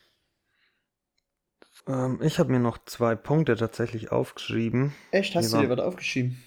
[1.86, 4.94] Ähm, ich habe mir noch zwei Punkte tatsächlich aufgeschrieben.
[5.10, 6.42] Echt, hast Mir du dir was aufgeschrieben?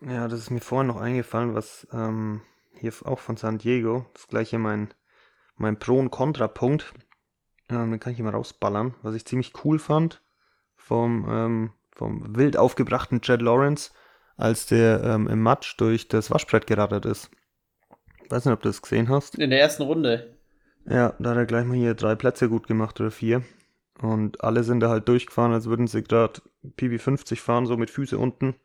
[0.00, 2.40] Ja, das ist mir vorhin noch eingefallen, was ähm,
[2.78, 4.92] hier auch von San Diego, das gleiche mein,
[5.56, 6.92] mein Pro- und Kontrapunkt.
[7.72, 8.94] Ähm, den kann ich hier mal rausballern.
[9.02, 10.22] Was ich ziemlich cool fand
[10.76, 13.90] vom, ähm, vom wild aufgebrachten Chad Lawrence,
[14.36, 17.30] als der ähm, im Matsch durch das Waschbrett gerattert ist.
[18.28, 19.38] Weiß nicht, ob du das gesehen hast.
[19.38, 20.36] In der ersten Runde.
[20.88, 23.42] Ja, da hat er gleich mal hier drei Plätze gut gemacht oder vier.
[24.00, 26.40] Und alle sind da halt durchgefahren, als würden sie gerade
[26.76, 28.56] PB50 fahren, so mit Füße unten.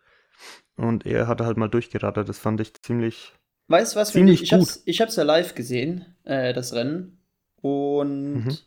[0.77, 2.29] Und er hatte halt mal durchgerattert.
[2.29, 3.33] Das fand ich ziemlich.
[3.67, 4.11] Weißt du was?
[4.11, 7.19] Ziemlich ich, hab's, ich hab's ja live gesehen, äh, das Rennen.
[7.61, 8.57] Und Mhm.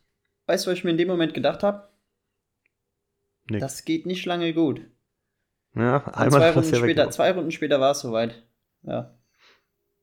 [0.50, 1.88] Weißt du, was ich mir in dem Moment gedacht habe?
[3.48, 3.60] Nix.
[3.60, 4.80] Das geht nicht lange gut.
[5.76, 8.42] Ja, einmal zwei Runden, ja später, zwei Runden später war es soweit.
[8.82, 9.14] Ja.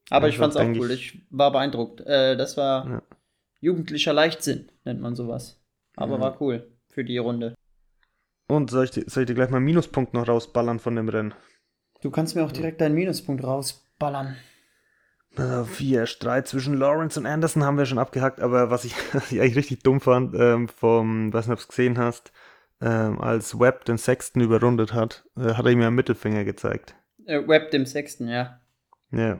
[0.09, 0.91] Aber Ja, ich fand's auch eigentlich- cool.
[0.91, 1.99] Ich war beeindruckt.
[2.01, 3.01] Äh, das war Ja.
[3.59, 5.61] jugendlicher Leichtsinn, nennt man sowas.
[5.97, 7.55] Aber war cool für die Runde.
[8.47, 11.09] Und soll ich, dir- soll ich dir gleich mal einen Minuspunkt noch rausballern von dem
[11.09, 11.33] Rennen?
[12.01, 14.37] Du kannst mir auch direkt deinen Minuspunkt rausballern.
[15.37, 19.31] Also vier Streit zwischen Lawrence und Anderson haben wir schon abgehackt, aber was ich, was
[19.31, 22.31] ich eigentlich richtig dumm fand, ähm, vom, weiß nicht, ob du es gesehen hast,
[22.81, 26.95] ähm, als Webb den Sexton überrundet hat, äh, hat er ihm ja einen Mittelfinger gezeigt.
[27.25, 28.61] Äh, Web dem Sechsten, ja.
[29.11, 29.39] Ja,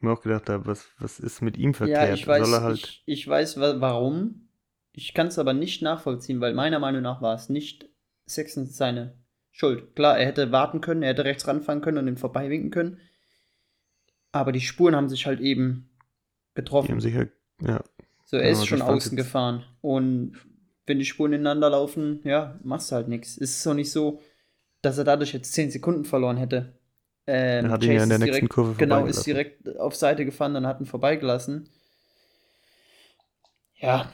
[0.00, 2.18] mir auch gedacht was, was ist mit ihm Ja, verkehrt?
[2.18, 4.48] ich weiß, Soll er halt, ich, ich weiß wa warum.
[4.92, 7.88] Ich kann es aber nicht nachvollziehen, weil meiner Meinung nach war es nicht
[8.26, 9.16] Sexton seine
[9.50, 9.94] Schuld.
[9.94, 12.98] Klar, er hätte warten können, er hätte rechts ranfahren können und ihn vorbeiwinken können.
[14.32, 15.88] Aber die Spuren haben sich halt eben
[16.52, 16.92] die getroffen.
[16.92, 17.28] haben sicher,
[17.60, 17.82] ja,
[18.24, 19.64] So, er Ja, ist das schon außen gefahren.
[19.80, 20.36] Und
[20.86, 23.36] wenn die Spuren ineinander laufen, ja, machst du halt nichts.
[23.38, 24.20] Es ist auch nicht so,
[24.82, 26.74] dass er dadurch jetzt 10 Sekunden verloren hätte.
[27.26, 29.94] Ähm, Er hat ihn ja in der ist nächsten direkt, Kurve Genau, ist direkt auf
[29.96, 31.68] Seite gefahren und hat ihn vorbeigelassen.
[33.76, 34.10] Ja,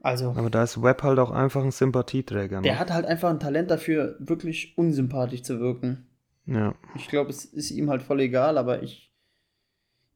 [0.00, 2.60] also, aber da ist Webb halt auch einfach ein Sympathieträger.
[2.60, 2.78] der Ne?
[2.78, 6.06] hat halt einfach ein Talent dafür, wirklich unsympathisch zu wirken.
[6.46, 9.07] Ja, Ich glaube, es ist ihm halt voll egal, aber ich,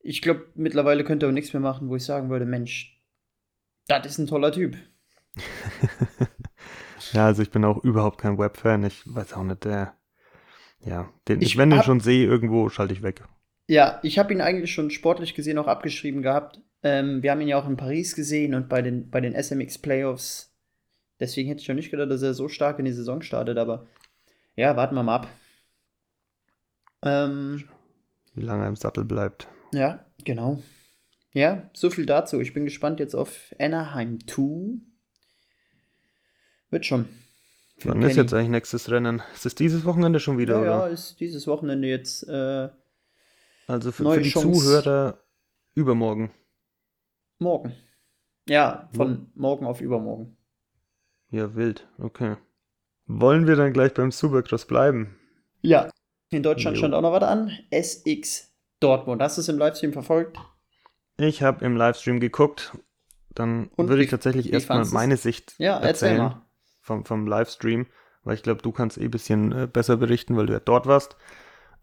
[0.02, 3.00] ich glaube, mittlerweile könnte er auch nichts mehr machen, wo ich sagen würde, Mensch,
[3.86, 4.76] das ist ein toller Typ.
[7.12, 8.84] ja, also ich bin auch überhaupt kein Webb-Fan.
[8.84, 9.96] Ich weiß auch nicht, der,
[10.80, 13.22] ja, den, Ich wenn den hab- schon sehe, irgendwo schalte ich weg.
[13.68, 16.60] Ja, ich habe ihn eigentlich schon sportlich gesehen auch abgeschrieben gehabt.
[16.82, 19.78] Ähm, wir haben ihn ja auch in Paris gesehen und bei den, bei den SMX
[19.78, 20.52] Playoffs.
[21.20, 23.86] Deswegen hätte ich schon nicht gedacht, dass er so stark in die Saison startet, aber
[24.56, 25.28] ja, warten wir mal ab.
[27.04, 27.64] Ähm,
[28.34, 29.48] Wie lange er im Sattel bleibt.
[29.72, 30.62] Ja, genau.
[31.32, 32.40] Ja, so viel dazu.
[32.40, 34.78] Ich bin gespannt jetzt auf Anaheim 2.
[36.70, 37.08] Wird schon.
[37.84, 39.22] Wann ist jetzt eigentlich nächstes Rennen?
[39.34, 40.90] Ist es dieses Wochenende schon wieder, Ja, ja, oder?
[40.90, 42.68] ist dieses Wochenende jetzt äh,
[43.66, 44.52] Also für, für die Chance.
[44.60, 45.18] Zuhörer
[45.74, 46.30] übermorgen.
[47.38, 47.74] morgen.
[48.48, 50.36] Ja, von morgen auf übermorgen.
[51.30, 51.88] Ja, wild.
[51.98, 52.36] Okay.
[53.06, 55.16] Wollen wir dann gleich beim Supercross bleiben?
[55.62, 55.88] Ja.
[56.30, 56.80] In Deutschland Jo.
[56.82, 57.50] stand auch noch was an.
[57.70, 58.51] SX
[58.82, 59.22] Dortmund.
[59.22, 60.38] Hast du es im Livestream verfolgt?
[61.16, 62.72] Ich habe im Livestream geguckt.
[63.34, 66.42] Dann Und würde ich tatsächlich erstmal meine Sicht Ja, erzähl erzählen
[66.82, 67.86] vom, vom Livestream,
[68.24, 70.86] weil ich glaube, du kannst eh ein bisschen äh, besser berichten, weil du ja dort
[70.86, 71.16] warst.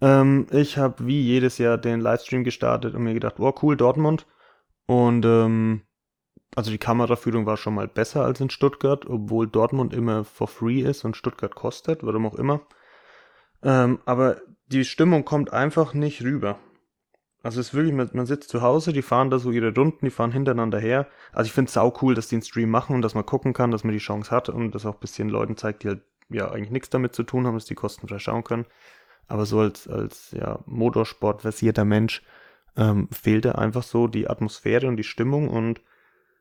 [0.02, 4.28] Ähm, ich habe wie jedes Jahr den Livestream gestartet und mir gedacht, oh cool, Dortmund.
[4.86, 5.82] Und ähm,
[6.56, 10.82] Also die Kameraführung war schon mal besser als in Stuttgart, obwohl Dortmund immer for free
[10.82, 12.62] ist und Stuttgart kostet, warum auch immer.
[13.64, 16.60] Ähm, aber die Stimmung kommt einfach nicht rüber.
[17.42, 20.12] Also es ist wirklich, man, sitzt zu Hause, die fahren da so ihre Runden, die
[20.12, 21.08] fahren hintereinander her.
[21.32, 23.54] Also ich finde es sau cool, dass die einen Stream machen und dass man gucken
[23.54, 26.02] kann, dass man die Chance hat und das auch ein bisschen Leuten zeigt, die halt
[26.30, 28.66] ja eigentlich nichts damit zu tun haben, dass die kostenfrei schauen können.
[29.28, 32.24] Aber so als, als ja, Motorsport versierter Mensch
[32.76, 35.82] ähm, fehlte einfach so die Atmosphäre und die Stimmung und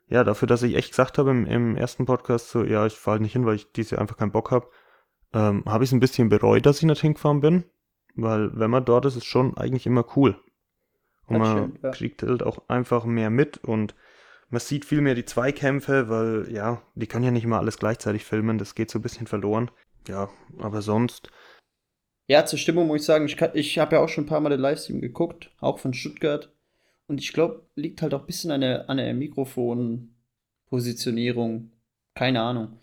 [0.08, 3.16] ja, dafür, dass ich echt gesagt habe im, im ersten Podcast, so, ja, ich fahre
[3.16, 4.68] halt nicht hin, weil ich diese einfach keinen Bock habe,
[5.34, 7.64] ähm, habe ich es ein bisschen bereut, dass ich nicht hingefahren bin,
[8.16, 10.40] weil wenn man dort ist, ist schon eigentlich immer cool.
[11.28, 11.90] Und man stimmt, ja.
[11.90, 13.94] kriegt halt auch einfach mehr mit und
[14.50, 18.24] man sieht viel mehr die Zweikämpfe, weil ja, die können ja nicht immer alles gleichzeitig
[18.24, 19.70] filmen, das geht so ein bisschen verloren.
[20.06, 21.30] Ja, aber sonst.
[22.28, 24.50] Ja, zur Stimmung muss ich sagen, ich, ich habe ja auch schon ein paar Mal
[24.50, 26.52] den Livestream geguckt, auch von Stuttgart.
[27.06, 31.70] Und ich glaube, liegt halt auch ein bisschen an der, an der Mikrofonpositionierung.
[32.14, 32.78] Keine Ahnung.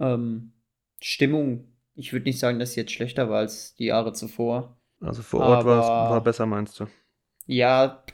[0.00, 0.52] Ähm,
[1.00, 4.76] Stimmung, ich würde nicht sagen, dass sie jetzt schlechter war als die Jahre zuvor.
[5.00, 6.88] Also vor Ort war es besser, meinst du?
[7.46, 8.04] Ja,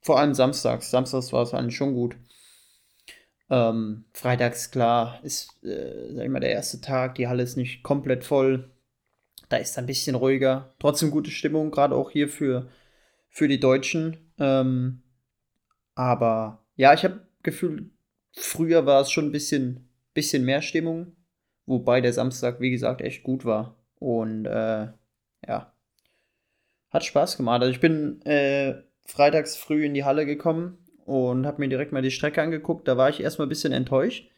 [0.00, 0.90] vor allem samstags.
[0.90, 2.16] Samstags war es eigentlich schon gut.
[3.48, 7.16] Ähm, freitags, klar, ist, äh, sag ich mal, der erste Tag.
[7.16, 8.70] Die Halle ist nicht komplett voll.
[9.48, 10.74] Da ist es ein bisschen ruhiger.
[10.78, 12.68] Trotzdem gute Stimmung, gerade auch hier für,
[13.28, 14.32] für die Deutschen.
[14.38, 15.02] Ähm,
[15.94, 17.90] aber ja, ich habe Gefühl,
[18.32, 21.16] früher war es schon ein bisschen, bisschen mehr Stimmung.
[21.66, 23.76] Wobei der Samstag, wie gesagt, echt gut war.
[23.98, 24.88] Und äh,
[25.46, 25.72] ja,
[26.96, 27.62] hat Spaß gemacht.
[27.62, 32.02] Also ich bin äh, freitags früh in die Halle gekommen und habe mir direkt mal
[32.02, 32.88] die Strecke angeguckt.
[32.88, 34.30] Da war ich erstmal ein bisschen enttäuscht,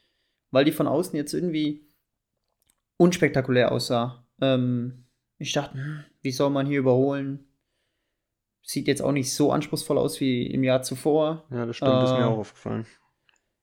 [0.51, 1.87] weil die von außen jetzt irgendwie
[2.99, 4.27] unspektakulär aussah.
[4.41, 5.07] Ähm,
[5.39, 7.47] ich dachte, hm, wie soll man hier überholen?
[8.63, 11.47] Sieht jetzt auch nicht so anspruchsvoll aus wie im Jahr zuvor.
[11.51, 12.87] Ja, das stimmt, äh, ist mir auch aufgefallen.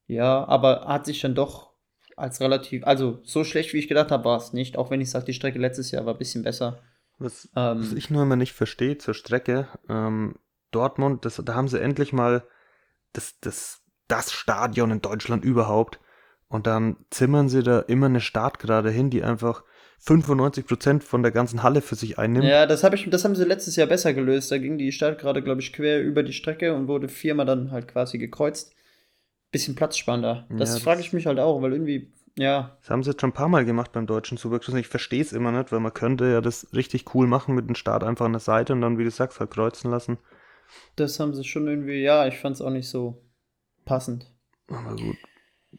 [0.08, 1.74] Ja, aber hat sich dann doch
[2.16, 4.78] als relativ, also so schlecht wie ich gedacht habe, war es nicht.
[4.78, 6.82] Auch wenn ich sage, die Strecke letztes Jahr war ein bisschen besser.
[7.18, 10.36] Was, ähm, was ich nur immer nicht verstehe zur Strecke, ähm,
[10.72, 12.44] Dortmund, das, da haben sie endlich mal
[13.14, 16.00] das, das, das Stadion in Deutschland überhaupt.
[16.48, 19.64] Und dann zimmern sie da immer eine Startgerade hin, die einfach
[20.06, 22.46] 95% von der ganzen Halle für sich einnimmt.
[22.46, 24.52] Ja, das, hab ich, das haben sie letztes Jahr besser gelöst.
[24.52, 27.88] Da ging die Startgerade, glaube ich, quer über die Strecke und wurde viermal dann halt
[27.88, 28.76] quasi gekreuzt.
[29.52, 30.46] Bisschen platzspannender.
[30.50, 32.78] Das, ja, das frage ich mich halt auch, weil irgendwie ja.
[32.82, 34.76] Das haben sie jetzt schon ein paar Mal gemacht beim deutschen Supercross.
[34.76, 37.76] Ich verstehe es immer nicht, weil man könnte ja das richtig cool machen mit dem
[37.76, 40.18] Start einfach an der Seite und dann, wie du sagst, halt kreuzen lassen.
[40.96, 43.22] Das haben sie schon irgendwie, ja, ich fand es auch nicht so
[43.86, 44.32] passend.
[44.68, 45.18] Aber gut.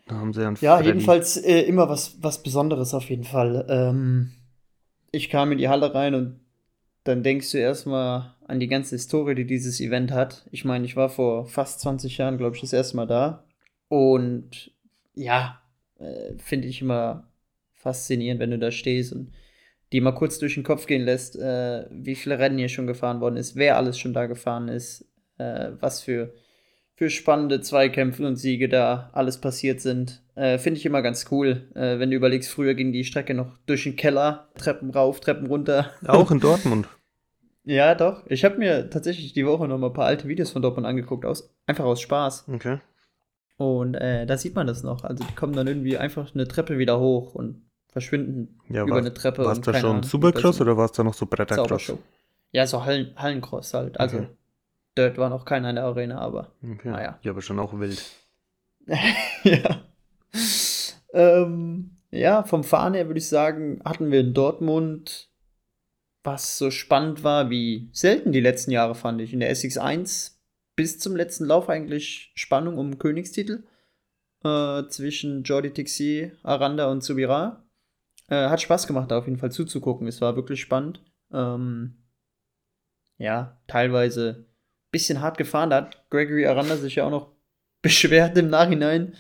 [0.07, 0.89] Da haben sie ja einen Ja, Freddy.
[0.91, 3.67] jedenfalls äh, immer was, was Besonderes auf jeden Fall.
[3.69, 4.33] Ähm,
[5.11, 6.41] ich kam in die Halle rein und
[7.05, 10.47] dann denkst du erstmal an die ganze Historie, die dieses Event hat.
[10.53, 13.45] Ich meine, ich war vor fast 20 Jahren, glaube ich, das erste Mal da.
[13.89, 14.71] Und
[15.15, 15.61] ja,
[15.99, 17.31] äh, finde ich immer
[17.75, 19.33] faszinierend, wenn du da stehst und
[19.93, 23.21] die mal kurz durch den Kopf gehen lässt, äh, wie viele Rennen hier schon gefahren
[23.21, 25.07] worden ist, wer alles schon da gefahren ist,
[25.39, 26.35] äh, was für,
[26.95, 30.23] für spannende Zweikämpfe und Siege da alles passiert sind.
[30.35, 33.57] Äh, Finde ich immer ganz cool, äh, wenn du überlegst, früher ging die Strecke noch
[33.67, 35.93] durch den Keller, Treppen rauf, Treppen runter.
[36.07, 36.89] Auch in Dortmund.
[37.65, 38.25] ja, doch.
[38.27, 41.25] Ich habe mir tatsächlich die Woche noch mal ein paar alte Videos von Dortmund angeguckt,
[41.25, 42.47] aus, einfach aus Spaß.
[42.53, 42.79] Okay.
[43.57, 45.05] Und äh, da sieht man das noch.
[45.05, 49.15] Also die kommen dann irgendwie einfach eine Treppe wieder hoch und verschwinden ja, über eine
[49.15, 49.45] Treppe.
[49.45, 51.95] War es da schon Supercross oder war es da noch so Brettercross?
[52.53, 53.99] Ja, so Hallen, Hallencross halt.
[53.99, 54.29] Also okay.
[54.95, 56.91] dort war noch keiner in der Arena, aber okay.
[56.91, 57.19] naja.
[57.23, 58.03] Ja, aber schon auch wild.
[59.45, 59.83] ja.
[61.13, 65.31] Ähm, ja, vom Fahren her würde ich sagen, hatten wir in Dortmund,
[66.23, 69.33] was so spannend war wie selten die letzten Jahre, fand ich.
[69.33, 70.36] In der SX1
[70.77, 73.65] bis zum letzten Lauf eigentlich Spannung um Königstitel
[74.45, 77.65] äh, zwischen Jordi Tixi, Aranda und Subira.
[78.29, 80.07] Äh, hat Spaß gemacht, da auf jeden Fall zuzugucken.
[80.07, 81.03] Es war wirklich spannend.
[81.33, 82.05] Ähm,
[83.19, 85.71] ja, teilweise ein bisschen hart gefahren.
[85.71, 87.33] Da hat Gregory Aranda sich ja auch noch
[87.83, 89.15] beschwert im Nachhinein,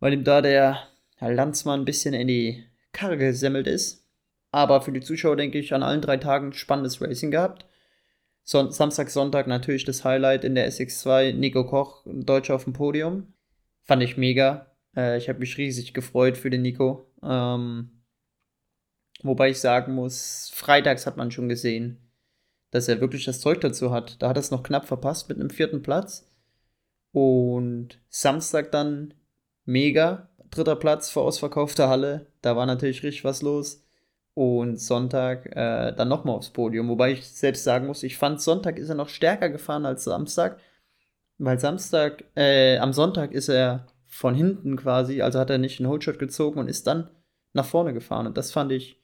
[0.00, 0.86] weil ihm da der
[1.20, 4.08] Landsmann ein bisschen in die Karre gesemmelt ist.
[4.50, 7.64] Aber für die Zuschauer denke ich an allen drei Tagen spannendes Racing gehabt.
[8.44, 13.32] Son Samstag, Sonntag natürlich das Highlight in der SX2, Nico Koch, Deutscher auf dem Podium.
[13.82, 14.72] Fand ich mega.
[14.96, 17.10] Äh, ich habe mich riesig gefreut für den Nico.
[17.22, 18.02] Ähm,
[19.22, 21.98] wobei ich sagen muss, freitags hat man schon gesehen,
[22.70, 24.20] dass er wirklich das Zeug dazu hat.
[24.20, 26.28] Da hat er es noch knapp verpasst mit einem vierten Platz.
[27.12, 29.14] Und Samstag dann
[29.64, 30.30] mega.
[30.50, 32.26] Dritter Platz vor ausverkaufter Halle.
[32.42, 33.82] Da war natürlich richtig was los
[34.34, 36.88] und Sonntag äh, dann nochmal aufs Podium.
[36.88, 40.58] Wobei ich selbst sagen muss, ich fand Sonntag ist er noch stärker gefahren als Samstag.
[41.38, 45.88] weil Samstag, äh, am Sonntag ist er von hinten quasi, also hat er nicht einen
[45.88, 47.10] Holdshot gezogen und ist dann
[47.52, 48.26] nach vorne gefahren.
[48.26, 49.02] Und das fand ich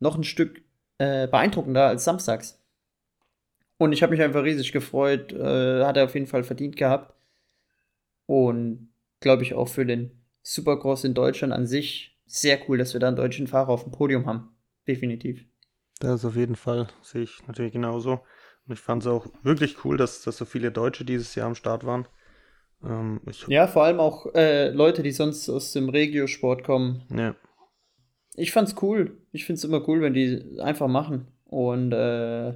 [0.00, 0.62] noch ein Stück
[0.98, 2.62] äh, beeindruckender als samstags.
[3.78, 5.32] Und ich habe mich einfach riesig gefreut.
[5.32, 7.14] Äh, hat er auf jeden Fall verdient gehabt.
[8.26, 10.10] Und glaube ich auch für den
[10.42, 13.92] Supercross in Deutschland an sich sehr cool, dass wir da einen deutschen Fahrer auf dem
[13.92, 14.55] Podium haben.
[14.86, 15.44] Definitiv.
[16.00, 18.20] Das ist auf jeden Fall, sehe ich natürlich genauso.
[18.66, 21.54] Und ich fand es auch wirklich cool, dass, dass so viele Deutsche dieses Jahr am
[21.54, 22.06] Start waren.
[22.84, 27.02] Ähm, ja, vor allem auch äh, Leute, die sonst aus dem Regiosport kommen.
[27.14, 27.34] Ja.
[28.34, 29.16] Ich fand's cool.
[29.32, 31.28] Ich find's immer cool, wenn die einfach machen.
[31.44, 32.54] Und äh,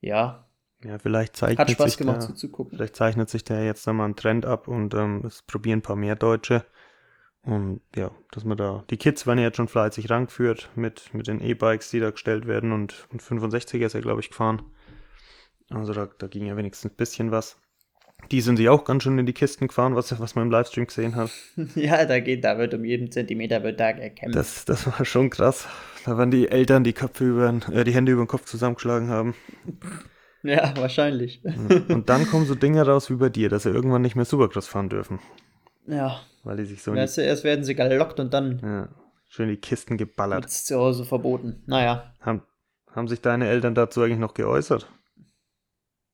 [0.00, 0.48] ja.
[0.84, 2.76] Ja, vielleicht zeichnet Hat Spaß sich gemacht da, zuzugucken.
[2.76, 5.96] Vielleicht zeichnet sich da jetzt nochmal ein Trend ab und ähm, es probieren ein paar
[5.96, 6.64] mehr Deutsche.
[7.46, 11.28] Und ja, dass man da, die Kids werden ja jetzt schon fleißig rangeführt mit, mit
[11.28, 14.62] den E-Bikes, die da gestellt werden und, und 65er ist ja, glaube ich, gefahren.
[15.70, 17.56] Also da, da ging ja wenigstens ein bisschen was.
[18.32, 20.88] Die sind sich auch ganz schön in die Kisten gefahren, was, was man im Livestream
[20.88, 21.30] gesehen hat.
[21.76, 24.34] ja, da geht, da wird um jeden Zentimeter wird da gekämpft.
[24.34, 25.68] Das, das war schon krass.
[26.04, 29.34] Da waren die Eltern, die Köpfe über, äh, die Hände über den Kopf zusammengeschlagen haben.
[30.42, 31.42] Ja, wahrscheinlich.
[31.88, 34.68] Und dann kommen so Dinge raus wie bei dir, dass sie irgendwann nicht mehr Supercross
[34.68, 35.18] fahren dürfen.
[35.88, 36.20] Ja.
[36.46, 36.94] Weil die sich so.
[36.94, 38.60] Erst, erst werden sie gelockt und dann.
[38.60, 38.88] Ja.
[39.28, 40.46] Schön die Kisten geballert.
[40.46, 41.64] Ist zu Hause verboten.
[41.66, 42.14] Naja.
[42.20, 42.42] Haben,
[42.92, 44.88] haben sich deine Eltern dazu eigentlich noch geäußert?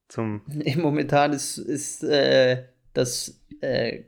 [0.08, 0.40] Zum.
[0.46, 2.64] Nee, momentan ist, ist äh,
[2.94, 3.44] das.
[3.60, 4.04] Äh,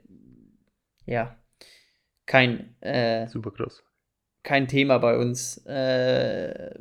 [1.05, 1.37] ja.
[2.25, 2.75] Kein.
[2.81, 3.83] Äh, Supercross.
[4.41, 5.63] Kein Thema bei uns.
[5.67, 6.73] Äh,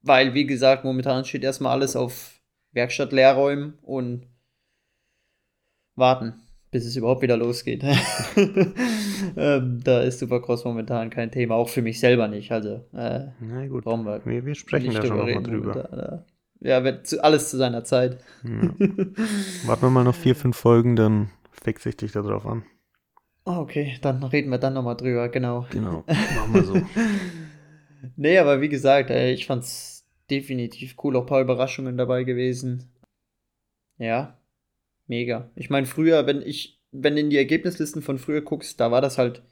[0.00, 4.28] weil, wie gesagt, momentan steht erstmal alles auf Werkstattleerräumen und
[5.96, 6.40] warten
[6.72, 7.84] bis es überhaupt wieder losgeht.
[9.36, 12.50] ähm, da ist Supercross momentan kein Thema, auch für mich selber nicht.
[12.50, 16.24] Also, äh, Na gut, wir, wir, wir sprechen da schon nochmal drüber.
[16.60, 18.18] Ja, wird zu, alles zu seiner Zeit.
[18.44, 18.70] Ja.
[19.66, 22.64] Warten wir mal noch vier, fünf Folgen, dann fixe ich dich da drauf an.
[23.44, 25.66] Oh, okay, dann reden wir dann nochmal drüber, genau.
[25.70, 26.80] Genau, machen wir so.
[28.16, 32.92] nee, aber wie gesagt, ich fand's definitiv cool, auch ein paar Überraschungen dabei gewesen.
[33.98, 34.38] Ja,
[35.06, 35.50] mega.
[35.54, 39.18] Ich meine, früher, wenn ich, wenn in die Ergebnislisten von früher guckst, da war das
[39.18, 39.42] halt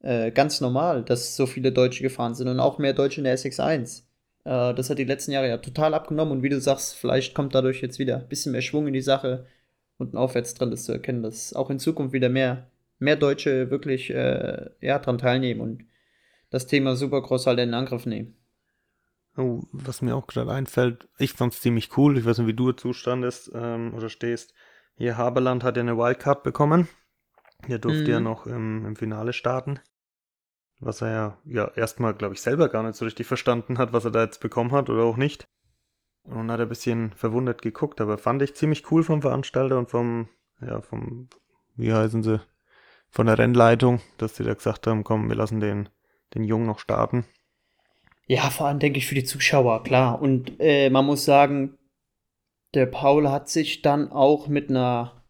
[0.00, 3.36] äh, ganz normal, dass so viele Deutsche gefahren sind und auch mehr Deutsche in der
[3.38, 4.02] SX1.
[4.44, 7.54] Äh, das hat die letzten Jahre ja total abgenommen und wie du sagst, vielleicht kommt
[7.54, 9.46] dadurch jetzt wieder ein bisschen mehr Schwung in die Sache
[9.98, 14.10] und ein Aufwärtstrend ist zu erkennen, dass auch in Zukunft wieder mehr, mehr Deutsche wirklich
[14.10, 15.84] äh, ja, daran teilnehmen und
[16.48, 18.36] das Thema Supercross halt in Angriff nehmen.
[19.36, 22.54] Oh, was mir auch gerade einfällt, ich fand es ziemlich cool, ich weiß nicht, wie
[22.54, 24.54] du dazu standest ähm, oder stehst,
[25.00, 26.86] hier Haberland hat ja eine Wildcard bekommen.
[27.66, 28.10] Der durfte mhm.
[28.10, 29.80] ja noch im, im, Finale starten.
[30.78, 34.04] Was er ja, ja erstmal, glaube ich, selber gar nicht so richtig verstanden hat, was
[34.04, 35.48] er da jetzt bekommen hat oder auch nicht.
[36.24, 40.28] Und hat ein bisschen verwundert geguckt, aber fand ich ziemlich cool vom Veranstalter und vom,
[40.60, 41.30] ja, vom,
[41.76, 42.42] wie heißen sie,
[43.08, 45.88] von der Rennleitung, dass sie da gesagt haben, komm, wir lassen den,
[46.34, 47.24] den Jungen noch starten.
[48.26, 50.20] Ja, vor allem denke ich für die Zuschauer, klar.
[50.20, 51.78] Und äh, man muss sagen,
[52.74, 55.20] der Paul hat sich dann auch mit einer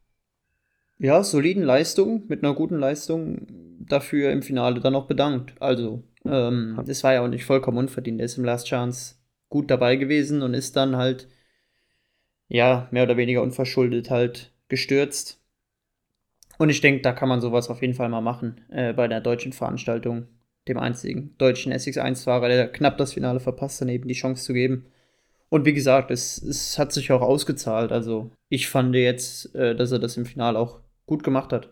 [0.99, 3.47] ja, soliden Leistung, mit einer guten Leistung
[3.81, 5.55] dafür im Finale dann noch bedankt.
[5.61, 8.21] Also, ähm, das war ja auch nicht vollkommen unverdient.
[8.21, 9.15] Er ist im Last Chance
[9.49, 11.29] gut dabei gewesen und ist dann halt,
[12.49, 15.41] ja, mehr oder weniger unverschuldet halt gestürzt.
[16.59, 19.23] Und ich denke, da kann man sowas auf jeden Fall mal machen äh, bei der
[19.23, 20.27] deutschen Veranstaltung,
[20.69, 24.87] dem einzigen deutschen SX1-Fahrer, der knapp das Finale verpasst, daneben die Chance zu geben.
[25.51, 27.93] Und wie gesagt, es, es hat sich auch ausgezahlt.
[27.93, 31.71] Also ich fand jetzt, äh, dass er das im Finale auch gut gemacht hat.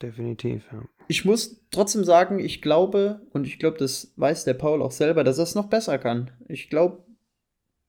[0.00, 0.82] Definitiv, ja.
[1.08, 5.24] Ich muss trotzdem sagen, ich glaube, und ich glaube, das weiß der Paul auch selber,
[5.24, 6.30] dass er es noch besser kann.
[6.48, 7.02] Ich glaube,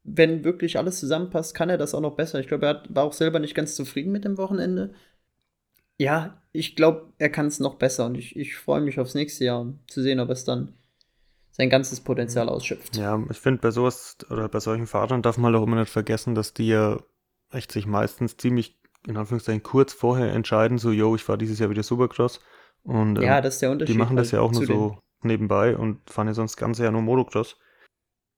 [0.04, 2.40] wenn wirklich alles zusammenpasst, kann er das auch noch besser.
[2.40, 4.94] Ich glaube, er hat, war auch selber nicht ganz zufrieden mit dem Wochenende.
[5.98, 9.44] Ja, ich glaube, er kann es noch besser und ich, ich freue mich aufs nächste
[9.44, 10.74] Jahr zu sehen, ob es dann
[11.58, 12.96] sein ganzes Potenzial ausschöpft.
[12.98, 16.36] Ja, ich finde, bei sowas oder bei solchen Fahrern darf man auch immer nicht vergessen,
[16.36, 17.00] dass die ja
[17.52, 18.78] echt sich meistens ziemlich,
[19.08, 22.40] in Anführungszeichen, kurz vorher entscheiden, so, yo, ich fahre dieses Jahr wieder Supercross.
[22.84, 23.96] Und ja, ähm, das ist der Unterschied.
[23.96, 26.92] Die machen das ja auch nur so nebenbei und fahren ja sonst das ganze Jahr
[26.92, 27.58] nur Motocross.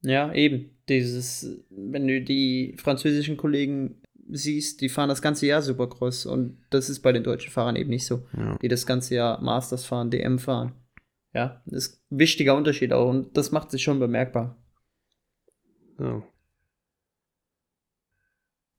[0.01, 0.77] Ja, eben.
[0.87, 6.89] Dieses, wenn du die französischen Kollegen siehst, die fahren das ganze Jahr Supercross und das
[6.89, 8.25] ist bei den deutschen Fahrern eben nicht so.
[8.37, 8.57] Ja.
[8.61, 10.71] Die das ganze Jahr Masters fahren, DM fahren.
[11.33, 14.57] Ja, das ist ein wichtiger Unterschied auch und das macht sich schon bemerkbar.
[15.99, 16.23] Ja.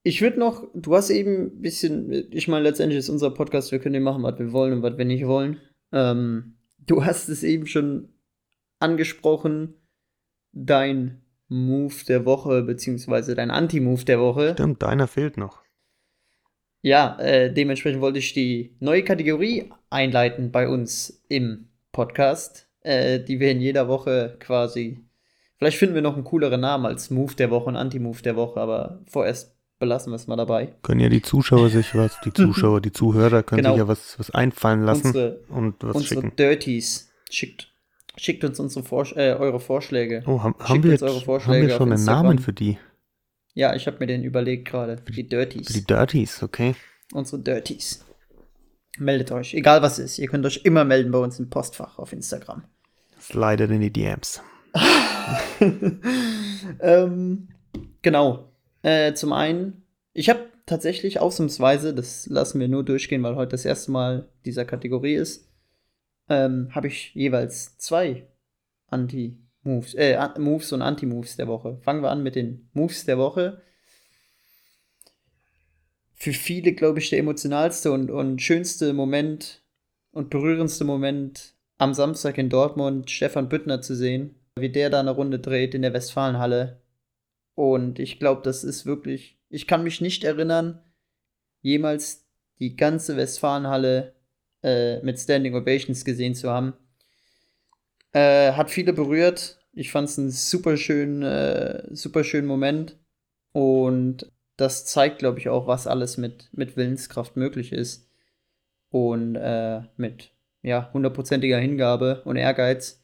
[0.03, 3.79] Ich würde noch, du hast eben ein bisschen, ich meine, letztendlich ist unser Podcast, wir
[3.79, 5.61] können den machen, was wir wollen und was wir nicht wollen.
[5.93, 8.09] Ähm, du hast es eben schon
[8.79, 9.75] angesprochen,
[10.53, 14.53] dein Move der Woche, beziehungsweise dein Anti-Move der Woche.
[14.55, 15.63] Stimmt, deiner fehlt noch.
[16.83, 23.41] Ja, äh, dementsprechend wollte ich die neue Kategorie einleiten bei uns im Podcast, äh, die
[23.41, 25.05] wir in jeder Woche quasi.
[25.59, 28.61] Vielleicht finden wir noch einen cooleren Namen als Move der Woche und Anti-Move der Woche,
[28.61, 30.75] aber vorerst belassen wir es mal dabei.
[30.83, 33.75] Können ja die Zuschauer sich was, die Zuschauer, die Zuhörer können Genau.
[33.75, 36.37] sich ja was, was einfallen lassen Unsere, und was unsere schicken.
[36.37, 37.11] Dirties.
[37.31, 37.73] Schickt,
[38.17, 40.23] schickt uns unsere Vorsch äh, eure Vorschläge.
[40.27, 42.05] Oh, haben, haben, wir uns jetzt, eure haben Vorschläge wir auf schon einen.
[42.05, 42.79] Namen für die?
[43.55, 44.97] Ja, ich habe mir den überlegt gerade.
[44.97, 45.67] Die Dirties.
[45.67, 46.75] Für die Dirties, okay?
[47.13, 48.05] unsere Dirties.
[48.99, 50.19] Meldet euch, egal was ist.
[50.19, 52.65] Ihr könnt euch immer melden bei uns im Postfach auf Instagram.
[53.21, 54.43] Slidet in die DMs.
[56.81, 57.49] ähm,
[58.03, 58.53] genau.
[58.83, 59.83] Äh, zum einen,
[60.13, 64.65] ich habe tatsächlich ausnahmsweise, das lassen wir nur durchgehen, weil heute das erste Mal dieser
[64.65, 65.49] Kategorie ist,
[66.29, 68.29] ähm, habe ich jeweils zwei
[68.89, 71.79] Anti-Moves, äh, Moves und Anti-Moves der Woche.
[71.83, 73.63] Fangen wir an mit den Moves der Woche.
[76.21, 79.65] Für viele, glaube ich, der emotionalste und, und schönste Moment
[80.13, 85.13] und berührendste Moment am Samstag in Dortmund, Stefan Büttner zu sehen, wie der da eine
[85.13, 86.83] Runde dreht in der Westfalenhalle.
[87.55, 90.83] Und ich glaube, das ist wirklich, ich kann mich nicht erinnern,
[91.63, 92.27] jemals
[92.59, 94.15] die ganze Westfalenhalle
[94.63, 96.75] äh, mit Standing Ovations gesehen zu haben.
[98.13, 99.59] Äh, hat viele berührt.
[99.73, 102.99] Ich fand es einen super schönen, äh, Moment.
[103.53, 104.31] Und
[104.61, 108.09] das zeigt, glaube ich, auch, was alles mit, mit Willenskraft möglich ist.
[108.91, 110.33] Und äh, mit
[110.63, 113.03] ja, hundertprozentiger Hingabe und Ehrgeiz.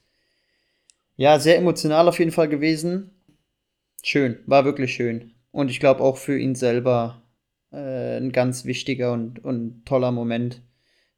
[1.17, 3.11] Ja, sehr emotional auf jeden Fall gewesen.
[4.03, 5.35] Schön, war wirklich schön.
[5.51, 7.23] Und ich glaube auch für ihn selber
[7.73, 10.63] äh, ein ganz wichtiger und, und toller Moment,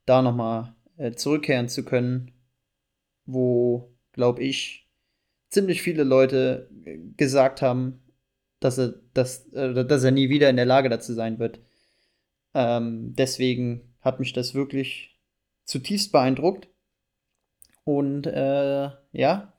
[0.05, 2.31] da nochmal äh, zurückkehren zu können,
[3.25, 4.89] wo, glaube ich,
[5.49, 8.01] ziemlich viele Leute äh, gesagt haben,
[8.59, 11.59] dass er, dass, äh, dass er nie wieder in der Lage dazu sein wird.
[12.53, 15.19] Ähm, deswegen hat mich das wirklich
[15.65, 16.67] zutiefst beeindruckt.
[17.83, 19.53] Und äh, ja,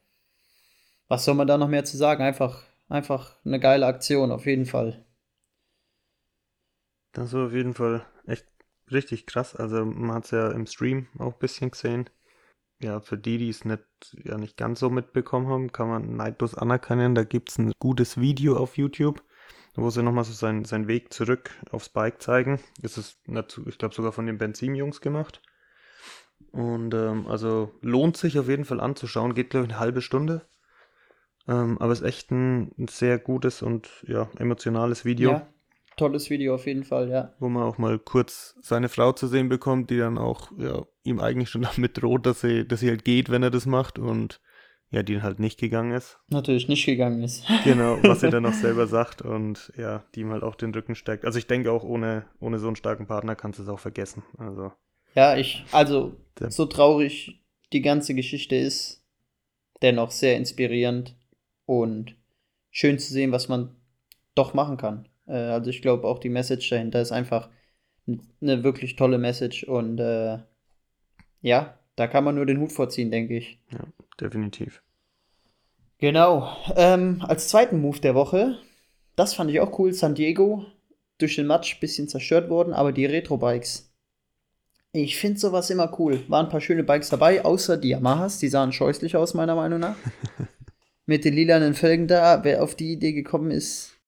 [1.08, 2.22] was soll man da noch mehr zu sagen?
[2.22, 5.04] Einfach, einfach eine geile Aktion, auf jeden Fall.
[7.12, 8.46] Das war auf jeden Fall echt
[8.90, 9.56] richtig krass.
[9.56, 12.08] Also man hat es ja im Stream auch ein bisschen gesehen.
[12.82, 13.82] Ja, für die, die es nicht,
[14.24, 17.14] ja, nicht ganz so mitbekommen haben, kann man neidlos anerkennen.
[17.14, 19.22] Da gibt es ein gutes Video auf YouTube,
[19.74, 22.58] wo sie nochmal so seinen, seinen Weg zurück aufs Bike zeigen.
[22.80, 23.20] Das ist,
[23.66, 25.42] ich glaube, sogar von den Benzin-Jungs gemacht.
[26.52, 29.34] Und ähm, also lohnt sich auf jeden Fall anzuschauen.
[29.34, 30.46] Geht, glaube ich, eine halbe Stunde.
[31.46, 35.46] Ähm, aber ist echt ein, ein sehr gutes und ja, emotionales Video Ja,
[35.96, 37.34] tolles Video auf jeden Fall, ja.
[37.38, 41.20] wo man auch mal kurz seine Frau zu sehen bekommt, die dann auch ja, ihm
[41.20, 44.40] eigentlich schon damit droht, dass sie, dass sie halt geht, wenn er das macht und
[44.92, 46.18] ja, die halt nicht gegangen ist.
[46.30, 47.44] Natürlich nicht gegangen ist.
[47.64, 50.94] Genau, was sie dann auch selber sagt und ja, die ihm halt auch den Rücken
[50.96, 51.24] stärkt.
[51.24, 54.22] Also ich denke auch, ohne, ohne so einen starken Partner kannst du es auch vergessen.
[54.38, 54.72] Also
[55.14, 59.04] Ja, ich, also, Der- so traurig die ganze Geschichte ist,
[59.82, 61.16] dennoch sehr inspirierend
[61.66, 62.16] und
[62.70, 63.76] schön zu sehen, was man
[64.34, 65.08] doch machen kann.
[65.30, 67.48] Äh, also, ich glaube, auch die Message dahinter ist einfach
[68.40, 70.38] eine wirklich tolle Message und äh,
[71.42, 73.60] ja, da kann man nur den Hut vorziehen, denke ich.
[73.70, 73.84] ja,
[74.20, 74.82] definitiv.
[75.98, 76.56] Genau.
[76.76, 78.56] Ähm, als zweiten Move der Woche,
[79.16, 80.64] das fand ich auch cool, San Diego,
[81.18, 83.92] durch den Matsch ein bisschen zerstört worden, aber die Retro-Bikes.
[84.92, 86.24] Ich finde sowas immer cool.
[86.28, 89.78] Waren ein paar schöne Bikes dabei, außer die Yamahas, die sahen scheußlich aus, meiner Meinung
[89.78, 89.96] nach.
[91.06, 93.99] Mit den lilanen Felgen da, wer auf die Idee gekommen ist,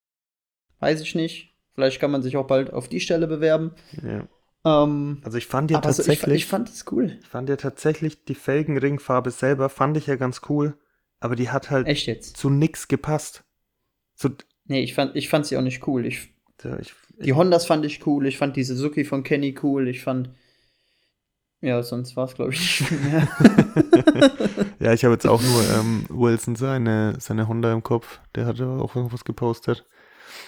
[0.83, 1.55] weiß ich nicht.
[1.75, 3.73] Vielleicht kann man sich auch bald auf die Stelle bewerben.
[4.03, 4.29] Ja.
[4.85, 7.19] Ähm, Also ich fand ja aber so, ich, tatsächlich, ich fand es cool.
[7.21, 10.77] ich fand ja tatsächlich die Felgenringfarbe selber, fand ich ja ganz cool,
[11.21, 12.37] aber die hat halt Echt jetzt?
[12.37, 13.45] zu nix gepasst.
[14.15, 14.31] So,
[14.67, 16.07] Nee, ich fand, ich fand sie auch nicht cool.
[16.07, 16.29] Ich,
[16.63, 20.03] ja, ich, Die Hondas fand ich cool, ich fand die Suzuki von Kenny cool, ich
[20.03, 20.31] fand.
[21.61, 23.29] Ja, sonst war es, glaube ich, mehr.
[24.81, 28.21] Ja, ich habe jetzt auch nur ähm, Wilson seine, seine Honda im Kopf.
[28.35, 29.87] Der hatte auch irgendwas gepostet.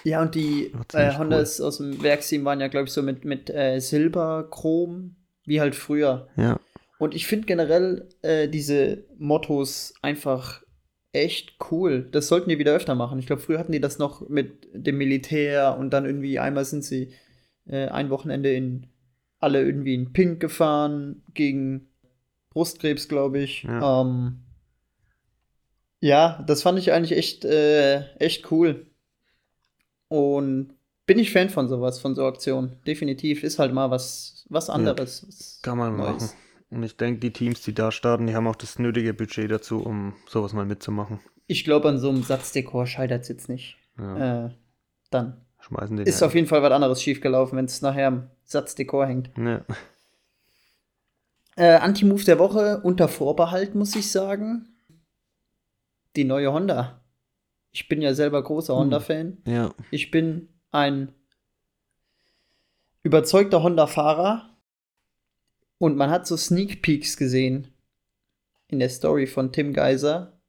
[0.05, 3.49] Ja, und die äh, Hondas aus dem Werksteam waren ja, glaube ich, so mit, mit
[3.49, 6.27] äh, Silber, Chrom, wie halt früher.
[6.37, 6.59] Ja,
[6.99, 10.61] Und ich finde generell äh, diese Mottos einfach
[11.11, 12.07] echt cool.
[12.11, 13.17] Das sollten die wieder öfter machen.
[13.17, 16.83] Ich glaube, früher hatten die das noch mit dem Militär und dann irgendwie einmal sind
[16.83, 17.13] sie
[17.65, 18.87] äh, ein Wochenende in
[19.39, 21.89] alle irgendwie in Pink gefahren gegen
[22.51, 23.63] Brustkrebs, glaube ich.
[23.63, 24.01] Ja.
[24.01, 24.43] Ähm,
[25.99, 28.85] ja, das fand ich eigentlich echt, äh, echt cool.
[30.07, 30.73] Und
[31.05, 32.77] bin ich Fan von sowas, von so Aktionen.
[32.87, 35.25] Definitiv ist halt mal was, was anderes.
[35.27, 36.23] was kann man Neues.
[36.23, 36.29] machen.
[36.71, 39.81] Und ich denke, die Teams, die da starten, die haben auch das nötige Budget dazu,
[39.81, 41.19] um sowas mal mitzumachen.
[41.47, 43.77] Ich glaube, an so einem Satzdekor scheitert es jetzt nicht.
[43.97, 44.49] Ja, Äh,
[45.11, 46.27] dann schmeißen den ist ja.
[46.27, 49.29] auf jeden Fall was anderes schiefgelaufen, wenn es nachher Satzdekor hängt.
[49.37, 49.63] Ja.
[51.55, 54.67] Äh, Anti-Move der Woche unter Vorbehalt, muss ich sagen.
[56.15, 56.99] Die neue Honda.
[57.75, 58.79] Ich bin ja selber großer Hm.
[58.79, 59.37] Honda-Fan.
[59.45, 59.75] Ja.
[59.91, 61.13] Ich bin ein
[63.03, 64.49] überzeugter Honda-Fahrer.
[65.77, 67.67] Und man hat so Sneak Peeks gesehen
[68.69, 70.39] in der Story von Tim Geiser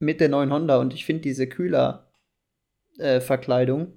[0.00, 0.80] mit der neuen Honda.
[0.80, 3.92] Und ich finde diese Kühler-Verkleidung,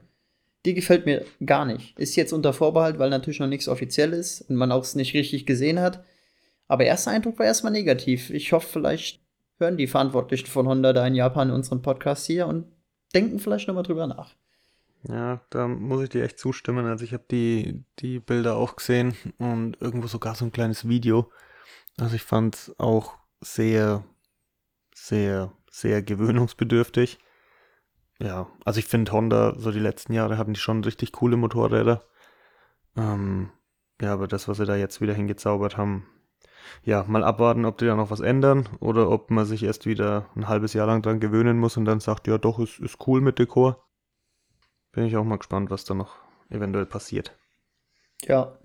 [0.64, 1.98] die gefällt mir gar nicht.
[1.98, 5.16] Ist jetzt unter Vorbehalt, weil natürlich noch nichts offiziell ist und man auch es nicht
[5.16, 6.06] richtig gesehen hat.
[6.68, 8.30] Aber erster Eindruck war erstmal negativ.
[8.30, 9.25] Ich hoffe, vielleicht
[9.58, 12.66] hören die Verantwortlichen von Honda da in Japan unseren Podcast hier und
[13.14, 14.36] denken vielleicht nochmal drüber nach.
[15.08, 16.86] Ja, da muss ich dir echt zustimmen.
[16.86, 21.32] Also ich habe die, die Bilder auch gesehen und irgendwo sogar so ein kleines Video.
[22.00, 24.04] Also ich fand es auch sehr,
[24.94, 27.20] sehr, sehr gewöhnungsbedürftig.
[28.20, 32.04] Ja, also ich finde Honda, so die letzten Jahre hatten die schon richtig coole Motorräder.
[32.98, 33.52] Ähm,
[34.02, 36.08] ja, aber das, was sie da jetzt wieder hingezaubert haben,
[36.84, 40.28] ja, mal abwarten, ob die da noch was ändern oder ob man sich erst wieder
[40.36, 43.22] ein halbes Jahr lang dran gewöhnen muss und dann sagt, ja doch, ist, ist cool
[43.22, 43.84] mit Dekor.
[44.92, 46.16] Bin ich auch mal gespannt, was da noch
[46.50, 47.34] eventuell passiert.
[48.24, 48.58] Ja.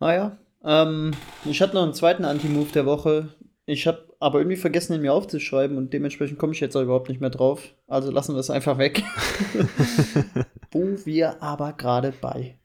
[0.00, 1.12] Naja, ähm,
[1.44, 3.34] ich hatte noch einen zweiten Anti-Move der Woche.
[3.66, 7.08] Ich habe aber irgendwie vergessen, ihn mir aufzuschreiben und dementsprechend komme ich jetzt auch überhaupt
[7.08, 7.74] nicht mehr drauf.
[7.86, 9.02] Also lassen wir es einfach weg.
[10.70, 12.58] Wo wir aber gerade bei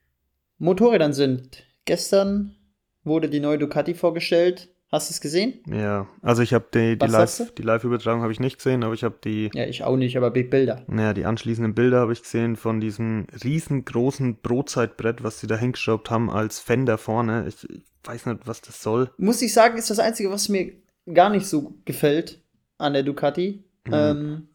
[0.58, 1.64] Motorrädern sind.
[1.86, 2.56] Gestern
[3.04, 4.70] wurde die neue Ducati vorgestellt.
[4.91, 5.60] Hast du es gesehen?
[5.72, 9.04] Ja, also ich habe die, die Live, die Live-Übertragung habe ich nicht gesehen, aber ich
[9.04, 10.84] habe die, Ja, ich auch nicht, aber Big Bilder.
[10.88, 16.10] naja, die anschließenden Bilder habe ich gesehen von diesem riesengroßen Brotzeitbrett, was sie da hingeschraubt
[16.10, 17.45] haben als Fender vorne.
[17.47, 19.12] Ich, ich weiß nicht, was das soll.
[19.18, 20.72] Muss ich sagen, ist das Einzige, was mir
[21.14, 22.41] gar nicht so gefällt
[22.80, 23.64] an der Ducati.
[23.86, 23.93] Mhm.
[23.93, 24.47] Ähm,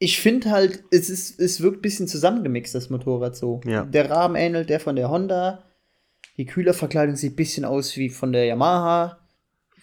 [0.00, 3.60] ich finde halt, es, ist, es wirkt ein bisschen zusammengemixt, das Motorrad so.
[3.64, 3.84] Ja.
[3.84, 5.62] Der Rahmen ähnelt der von der Honda.
[6.36, 9.18] Die Kühlerverkleidung sieht ein bisschen aus wie von der Yamaha.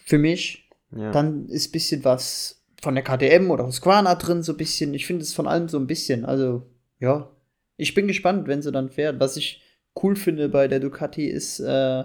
[0.04, 0.68] Für mich.
[0.90, 1.12] Ja.
[1.12, 4.94] Dann ist ein bisschen was von der KTM oder Husqvarna drin, so ein bisschen.
[4.94, 6.24] Ich finde es von allem so ein bisschen.
[6.24, 6.66] Also,
[6.98, 7.30] ja.
[7.76, 9.20] Ich bin gespannt, wenn sie dann fährt.
[9.20, 9.62] Was ich
[10.02, 12.04] cool finde bei der Ducati ist äh,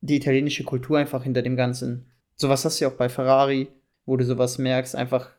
[0.00, 2.10] die italienische Kultur einfach hinter dem Ganzen.
[2.34, 3.68] Sowas hast du ja auch bei Ferrari,
[4.04, 5.30] wo du sowas merkst, einfach,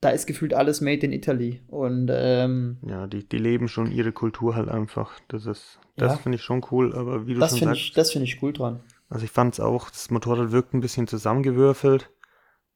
[0.00, 1.60] da ist gefühlt alles made in Italy.
[1.68, 5.12] Und ähm, ja, die, die leben schon ihre Kultur halt einfach.
[5.28, 6.18] Das ist, das Ja.
[6.18, 8.42] finde ich schon cool, aber wie du das schon finde sagst, ich, das find ich
[8.42, 8.80] cool dran.
[9.08, 12.10] also ich fand es auch, das Motorrad wirkt ein bisschen zusammengewürfelt.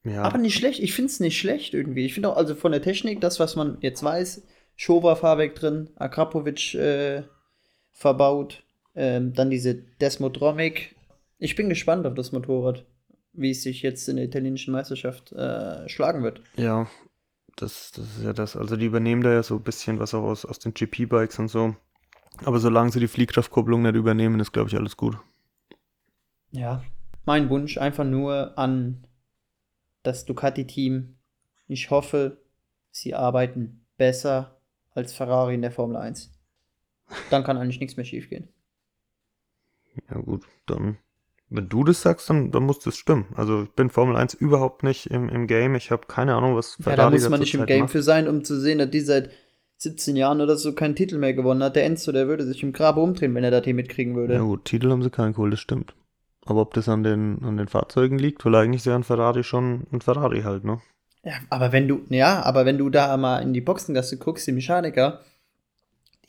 [0.03, 2.05] Ja, Aber nicht schlecht, ich finde es nicht schlecht irgendwie.
[2.05, 4.43] Ich finde auch, also von der Technik, das, was man jetzt weiß,
[4.75, 7.23] Showa-Fahrwerk drin, Akrapovic äh,
[7.91, 8.63] verbaut,
[8.95, 10.95] ähm, dann diese Desmodromic.
[11.39, 12.85] Ich bin gespannt auf das Motorrad,
[13.33, 16.41] wie es sich jetzt in der italienischen Meisterschaft äh, schlagen wird.
[16.55, 16.87] Ja,
[17.55, 18.55] das, das ist ja das.
[18.55, 21.47] Also die übernehmen da ja so ein bisschen was auch aus, aus den GP-Bikes und
[21.47, 21.75] so.
[22.43, 25.17] Aber solange sie die Fliehkraftkupplung nicht übernehmen, ist, glaube ich, alles gut.
[26.51, 26.83] Ja.
[27.25, 29.07] Mein Wunsch einfach nur an
[30.03, 31.17] das Ducati-Team.
[31.67, 32.41] Ich hoffe,
[32.91, 34.59] sie arbeiten besser
[34.91, 36.31] als Ferrari in der Formel 1.
[37.29, 38.49] Dann kann eigentlich nichts mehr schiefgehen.
[40.09, 40.97] Ja gut, dann,
[41.49, 43.25] wenn du das sagst, dann, dann muss das stimmen.
[43.35, 45.75] Also ich bin Formel 1 überhaupt nicht im, im Game.
[45.75, 47.91] Ich habe keine Ahnung, was Ja, da muss da man nicht im Game macht.
[47.91, 49.29] für sein, um zu sehen, dass die seit
[49.77, 51.75] 17 Jahren oder so keinen Titel mehr gewonnen hat.
[51.75, 54.35] Der Enzo, der würde sich im Grabe umdrehen, wenn er das hier mitkriegen würde.
[54.35, 55.93] Ja gut, Titel haben sie keinen geholt, das stimmt.
[56.45, 59.43] Aber ob das an den, an den Fahrzeugen liegt, weil eigentlich ist ja ein Ferrari
[59.43, 60.79] schon ein Ferrari halt, ne?
[61.23, 64.51] Ja, aber wenn du, ja, aber wenn du da mal in die Boxengasse guckst, die
[64.51, 65.21] Mechaniker,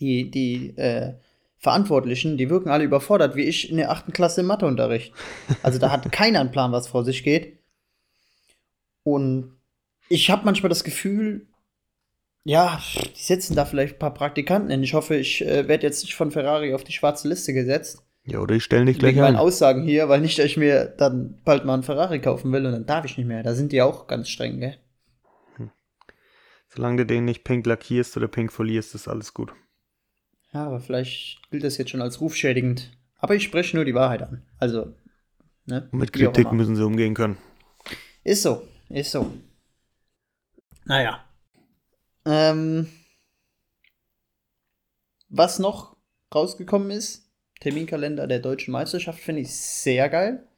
[0.00, 1.14] die, die äh,
[1.58, 5.12] Verantwortlichen, die wirken alle überfordert, wie ich in der achten Klasse im Matheunterricht.
[5.62, 7.58] Also da hat keiner einen Plan, was vor sich geht.
[9.02, 9.56] Und
[10.08, 11.46] ich habe manchmal das Gefühl,
[12.44, 12.80] ja,
[13.16, 14.82] die setzen da vielleicht ein paar Praktikanten hin.
[14.82, 18.04] Ich hoffe, ich äh, werde jetzt nicht von Ferrari auf die schwarze Liste gesetzt.
[18.24, 19.40] Ja, oder ich stelle dich gleich Wegen meinen ein.
[19.40, 22.72] Aussagen hier, weil nicht, dass ich mir dann bald mal einen Ferrari kaufen will und
[22.72, 23.42] dann darf ich nicht mehr.
[23.42, 24.76] Da sind die auch ganz streng, gell?
[26.68, 29.52] Solange du den nicht pink lackierst oder pink folierst, ist alles gut.
[30.56, 32.90] Ja, aber vielleicht gilt das jetzt schon als rufschädigend.
[33.18, 34.42] Aber ich spreche nur die Wahrheit an.
[34.58, 34.94] Also,
[35.66, 35.86] ne?
[35.92, 37.36] Mit Kritik müssen sie umgehen können.
[38.24, 39.30] Ist so, ist so.
[40.86, 41.22] Naja.
[42.24, 42.88] Ähm,
[45.28, 45.94] was noch
[46.34, 47.30] rausgekommen ist,
[47.60, 50.48] Terminkalender der deutschen Meisterschaft, finde ich sehr geil.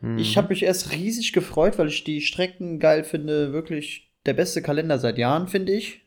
[0.00, 0.18] Hm.
[0.18, 3.54] Ich habe mich erst riesig gefreut, weil ich die Strecken geil finde.
[3.54, 6.02] Wirklich der beste Kalender seit Jahren, finde ich.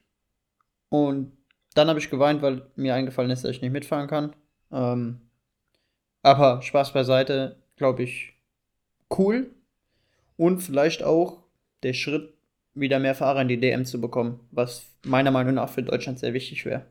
[0.90, 1.35] Und
[1.76, 4.36] dann habe ich geweint, weil mir eingefallen ist, dass ich nicht mitfahren kann.
[4.72, 5.22] Ähm,
[6.24, 8.34] aber Spaß beiseite, glaube ich,
[9.16, 9.52] cool.
[10.38, 11.44] Und vielleicht auch
[11.84, 12.34] der Schritt
[12.74, 16.34] wieder mehr Fahrer in die DM zu bekommen, was meiner Meinung nach für Deutschland sehr
[16.34, 16.86] wichtig wäre.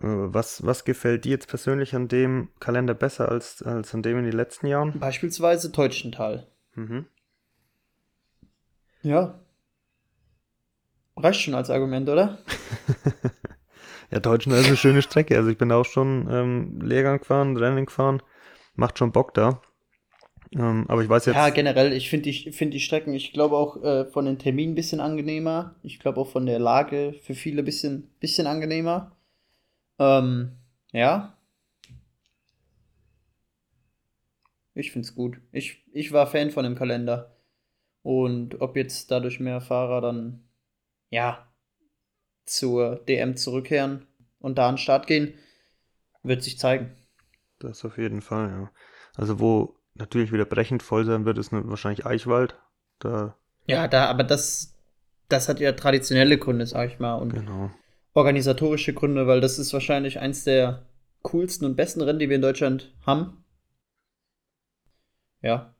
[0.00, 4.18] Äh, was, was gefällt dir jetzt persönlich an dem Kalender besser als, als an dem
[4.18, 4.98] in den letzten Jahren?
[4.98, 6.46] Beispielsweise Teutschenthal.
[6.74, 7.06] Mhm.
[9.02, 9.38] Ja.
[11.16, 12.38] Reicht schon als Argument, oder?
[14.10, 15.36] ja, Teutschenthal ist eine schöne Strecke.
[15.36, 18.22] Also ich bin auch schon ähm, Lehrgang gefahren, Rennen gefahren.
[18.74, 19.60] Macht schon Bock da.
[20.52, 21.36] Ähm, aber ich weiß jetzt.
[21.36, 24.72] Ja, generell, ich finde die, find die Strecken, ich glaube auch äh, von den Terminen
[24.72, 25.74] ein bisschen angenehmer.
[25.82, 29.16] Ich glaube auch von der Lage für viele ein bisschen, bisschen angenehmer.
[29.98, 30.52] Ähm,
[30.92, 31.36] ja.
[34.74, 35.40] Ich finde es gut.
[35.52, 37.36] Ich, ich war Fan von dem Kalender.
[38.02, 40.44] Und ob jetzt dadurch mehr Fahrer dann,
[41.10, 41.48] ja,
[42.44, 44.06] zur DM zurückkehren
[44.40, 45.34] und da an den Start gehen,
[46.22, 46.92] wird sich zeigen.
[47.58, 48.70] Das auf jeden Fall, ja.
[49.16, 52.56] Also wo natürlich wieder brechend voll sein wird, ist wahrscheinlich Eichwald.
[52.98, 53.36] Da
[53.66, 54.74] ja, da, aber das,
[55.28, 57.14] das hat ja traditionelle Gründe, sag ich mal.
[57.14, 57.70] Und genau.
[58.12, 60.86] organisatorische Gründe, weil das ist wahrscheinlich eins der
[61.22, 63.44] coolsten und besten Rennen, die wir in Deutschland haben.
[65.40, 65.74] Ja,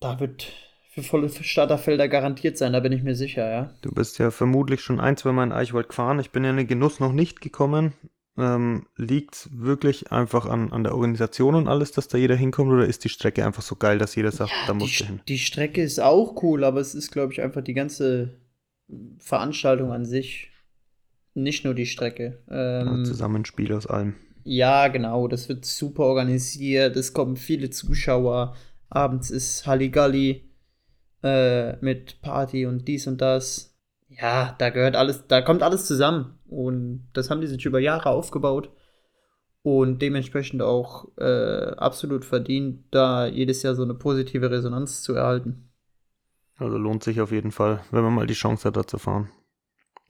[0.00, 0.52] da wird
[0.94, 3.74] für volle Starterfelder garantiert sein, da bin ich mir sicher, ja.
[3.82, 6.20] Du bist ja vermutlich schon ein, zwei Mal in Eichwald gefahren.
[6.20, 7.94] Ich bin ja in den Genuss noch nicht gekommen.
[8.38, 12.86] Ähm, Liegt wirklich einfach an, an der Organisation und alles, dass da jeder hinkommt, oder
[12.86, 15.20] ist die Strecke einfach so geil, dass jeder sagt, ja, da muss du hin?
[15.26, 18.38] Die Strecke ist auch cool, aber es ist, glaube ich, einfach die ganze
[19.18, 20.52] Veranstaltung an sich.
[21.34, 22.38] Nicht nur die Strecke.
[22.48, 24.14] Ähm, ja, Zusammenspiel aus allem.
[24.44, 25.26] Ja, genau.
[25.26, 26.94] Das wird super organisiert.
[26.94, 28.54] Es kommen viele Zuschauer.
[28.90, 30.44] Abends ist Halligalli
[31.24, 33.74] äh, mit Party und dies und das.
[34.08, 36.38] Ja, da gehört alles, da kommt alles zusammen.
[36.46, 38.70] Und das haben die sich über Jahre aufgebaut
[39.62, 45.70] und dementsprechend auch äh, absolut verdient, da jedes Jahr so eine positive Resonanz zu erhalten.
[46.58, 49.30] Also lohnt sich auf jeden Fall, wenn man mal die Chance hat, da zu fahren.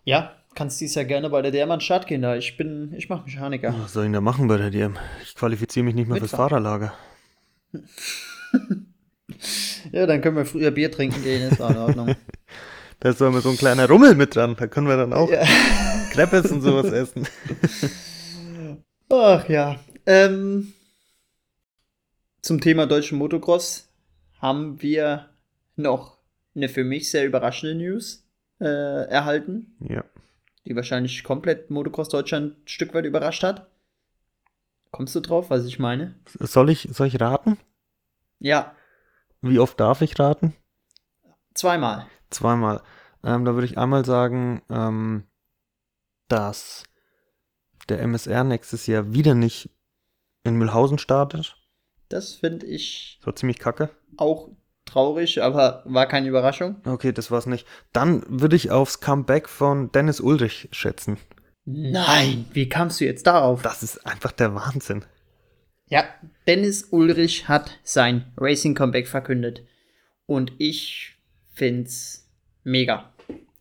[0.03, 2.37] Ja, kannst dies ja gerne bei der DM an den Start gehen da.
[2.37, 3.75] Ich bin, ich mache Mechaniker.
[3.81, 4.97] Was soll ich denn da machen bei der DM?
[5.23, 6.51] Ich qualifiziere mich nicht mehr Mitfahren.
[6.51, 6.93] fürs Fahrerlager.
[9.93, 12.17] ja, dann können wir früher Bier trinken gehen, ist auch in Ordnung.
[13.01, 15.31] da ist immer so ein kleiner Rummel mit dran, da können wir dann auch.
[15.31, 15.45] Ja.
[16.11, 17.27] Creppes und sowas essen.
[19.11, 19.81] Ach ja.
[20.07, 20.73] Ähm,
[22.41, 23.89] zum Thema deutschen Motocross
[24.39, 25.31] haben wir
[25.77, 26.19] noch
[26.55, 28.25] eine für mich sehr überraschende News
[28.61, 28.65] äh,
[29.09, 29.77] erhalten.
[29.81, 30.05] Ja.
[30.67, 33.67] Die wahrscheinlich komplett Motocross Deutschland ein Stück weit überrascht hat.
[34.91, 36.15] Kommst du drauf, was ich meine?
[36.39, 37.59] Soll ich, soll ich raten?
[38.39, 38.77] Ja.
[39.47, 40.55] Wie oft darf ich raten?
[41.53, 42.07] Zweimal.
[42.31, 42.81] Zweimal.
[43.23, 45.25] Ähm, da würde ich einmal sagen, ähm,
[46.29, 46.85] dass
[47.91, 49.69] der MSR nächstes Jahr wieder nicht
[50.45, 51.59] in Mühlhausen startet.
[52.09, 53.21] Das finde ich.
[53.23, 53.91] So ziemlich kacke.
[54.17, 54.49] Auch
[54.87, 56.77] traurig, aber war keine Überraschung.
[56.87, 57.67] Okay, das war's nicht.
[57.93, 61.19] Dann würde ich aufs Comeback von Dennis Ulrich schätzen.
[61.67, 63.61] Nein, wie kamst du jetzt darauf?
[63.61, 65.05] Das ist einfach der Wahnsinn.
[65.89, 66.05] Ja,
[66.47, 69.65] Dennis Ulrich hat sein Racing Comeback verkündet.
[70.27, 71.17] Und ich
[71.53, 72.31] find's
[72.63, 73.13] mega.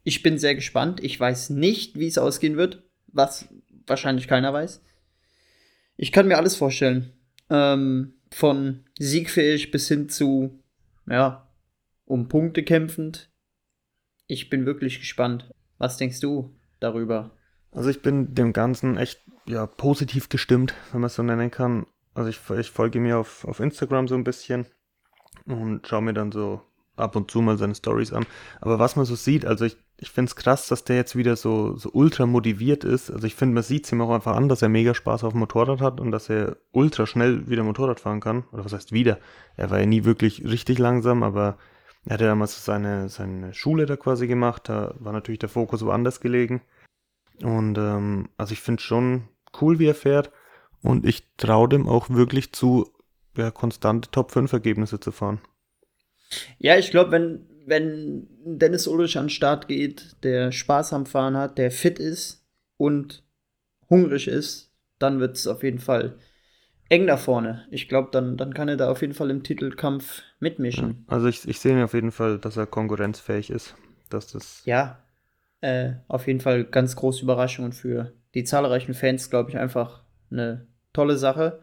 [0.04, 1.04] Ich bin sehr gespannt.
[1.04, 3.48] Ich weiß nicht, wie es ausgehen wird, was
[3.88, 4.82] wahrscheinlich keiner weiß.
[5.98, 7.14] Ich kann mir alles vorstellen.
[7.50, 10.60] Ähm, von siegfähig bis hin zu,
[11.08, 11.48] ja,
[12.06, 13.30] um Punkte kämpfend.
[14.28, 15.50] Ich bin wirklich gespannt.
[15.78, 17.38] Was denkst du darüber?
[17.72, 21.86] Also ich bin dem Ganzen echt ja, positiv gestimmt, wenn man es so nennen kann.
[22.14, 24.66] Also ich, ich folge mir auf, auf Instagram so ein bisschen
[25.46, 26.62] und schaue mir dann so
[26.96, 28.26] ab und zu mal seine Stories an.
[28.62, 31.36] Aber was man so sieht, also ich, ich finde es krass, dass der jetzt wieder
[31.36, 33.10] so, so ultra motiviert ist.
[33.10, 35.34] Also ich finde, man sieht es ihm auch einfach an, dass er mega Spaß auf
[35.34, 38.44] dem Motorrad hat und dass er ultra schnell wieder Motorrad fahren kann.
[38.52, 39.18] Oder was heißt wieder?
[39.58, 41.58] Er war ja nie wirklich richtig langsam, aber
[42.06, 44.70] er hatte damals seine, seine Schule da quasi gemacht.
[44.70, 46.62] Da war natürlich der Fokus woanders gelegen.
[47.42, 49.24] Und ähm, also ich finde schon
[49.62, 50.32] cool, wie er fährt.
[50.84, 52.90] Und ich traue dem auch wirklich zu,
[53.36, 55.42] ja, konstante Top 5 Ergebnisse zu fahren.
[56.58, 61.38] Ja, ich glaube, wenn, wenn Dennis Ulrich an den Start geht, der Spaß am Fahren
[61.38, 62.46] hat, der fit ist
[62.78, 63.24] und
[63.90, 66.18] hungrig ist, dann wird es auf jeden Fall
[66.90, 67.66] eng da vorne.
[67.72, 71.06] Ich glaube, dann, dann kann er da auf jeden Fall im Titelkampf mitmischen.
[71.08, 73.76] Also ich, ich sehe auf jeden Fall, dass er konkurrenzfähig ist.
[74.10, 75.00] Dass das ja,
[75.62, 80.04] äh, auf jeden Fall ganz große Überraschung und für die zahlreichen Fans, glaube ich, einfach
[80.30, 81.60] eine tolle Sache.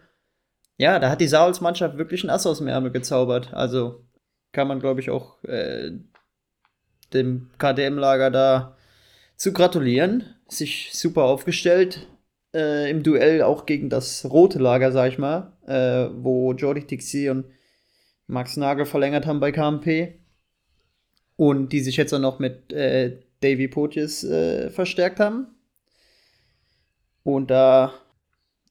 [0.76, 3.52] Ja, da hat die Sauls-Mannschaft wirklich ein Ass aus dem Ärmel gezaubert.
[3.52, 4.04] Also
[4.52, 5.92] kann man, glaube ich, auch äh,
[7.12, 8.76] dem KDM-Lager da
[9.36, 10.24] zu gratulieren.
[10.48, 12.08] Sich super aufgestellt.
[12.54, 17.30] Äh, Im Duell auch gegen das rote Lager, sag ich mal, äh, wo Jordi Tixi
[17.30, 17.46] und
[18.26, 20.18] Max Nagel verlängert haben bei KMP.
[21.36, 25.46] Und die sich jetzt auch noch mit äh, Davy Potis äh, verstärkt haben.
[27.22, 27.92] Und da,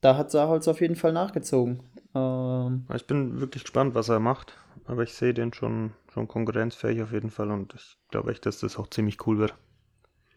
[0.02, 1.82] da hat Saholz auf jeden Fall nachgezogen.
[2.16, 4.54] Ähm, Ich bin wirklich gespannt, was er macht.
[4.86, 8.60] Aber ich sehe den schon, schon konkurrenzfähig auf jeden Fall und ich glaube echt, dass
[8.60, 9.54] das auch ziemlich cool wird.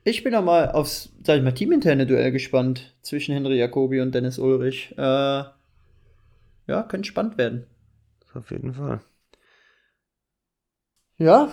[0.05, 4.15] ich bin auch mal aufs, sag ich mal, teaminterne Duell gespannt zwischen Henry Jacobi und
[4.15, 4.93] Dennis Ulrich.
[4.99, 5.45] Äh,
[6.67, 7.67] ja, könnte spannend werden.
[8.35, 9.01] Auf jeden Fall.
[11.19, 11.51] Ja,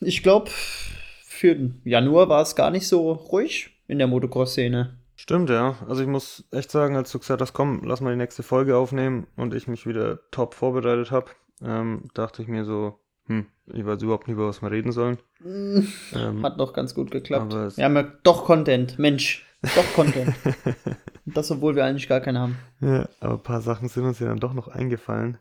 [0.00, 4.96] ich glaube, für den Januar war es gar nicht so ruhig in der Motocross-Szene.
[5.20, 5.74] Stimmt, ja.
[5.88, 8.76] Also ich muss echt sagen, als du gesagt hast, komm, lass mal die nächste Folge
[8.76, 13.84] aufnehmen und ich mich wieder top vorbereitet habe, ähm, dachte ich mir so, hm, ich
[13.84, 15.18] weiß überhaupt nicht, über was wir reden sollen.
[16.14, 17.52] Ähm, Hat noch ganz gut geklappt.
[17.52, 18.98] Wir haben ja doch Content.
[18.98, 20.34] Mensch, doch Content.
[21.26, 22.56] Und das, obwohl wir eigentlich gar keinen haben.
[22.80, 25.38] ja, aber ein paar Sachen sind uns ja dann doch noch eingefallen.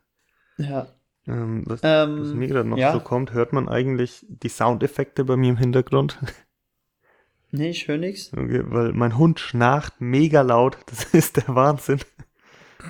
[0.57, 0.87] Ja.
[1.27, 2.93] Ähm, was, Ähm, was mir gerade noch ja.
[2.93, 6.19] so kommt, hört man eigentlich die Soundeffekte bei mir im Hintergrund?
[7.51, 8.31] Nee, ich höre nichts.
[8.33, 10.77] Okay, weil mein Hund schnarcht mega laut.
[10.87, 11.99] Das ist der Wahnsinn.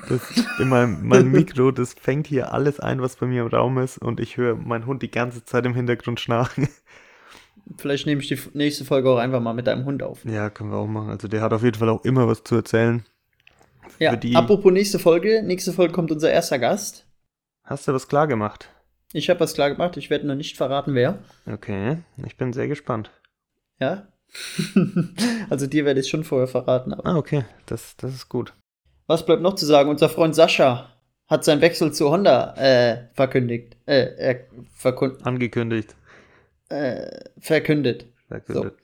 [0.10, 0.22] Das
[0.60, 3.98] in meinem, mein Mikro, das fängt hier alles ein, was bei mir im Raum ist.
[3.98, 6.68] Und ich höre meinen Hund die ganze Zeit im Hintergrund schnarchen.
[7.78, 10.24] Vielleicht nehme ich die nächste Folge auch einfach mal mit deinem Hund auf.
[10.26, 11.10] Ja, können wir auch machen.
[11.10, 13.04] Also der hat auf jeden Fall auch immer was zu erzählen.
[14.00, 15.42] Ja, die- apropos nächste Folge.
[15.44, 17.06] Nächste Folge kommt unser erster Gast.
[17.64, 18.70] Hast du was klar gemacht?
[19.14, 19.98] Ich habe was klar gemacht.
[19.98, 21.20] Ich werde noch nicht verraten, wer.
[21.46, 23.12] Okay, ich bin sehr gespannt.
[23.80, 24.08] Ja.
[25.50, 26.94] also dir werde ich schon vorher verraten.
[26.94, 28.54] Aber Ah, okay, das, das ist gut.
[29.08, 29.90] was bleibt noch zu sagen?
[29.90, 30.90] Unser Freund Sascha
[31.28, 33.76] hat seinen Wechsel zu Honda äh, verkündigt.
[33.86, 35.96] Äh, er verkund Angekündigt.
[36.70, 38.06] äh, verkündet.
[38.28, 38.76] Verkündet.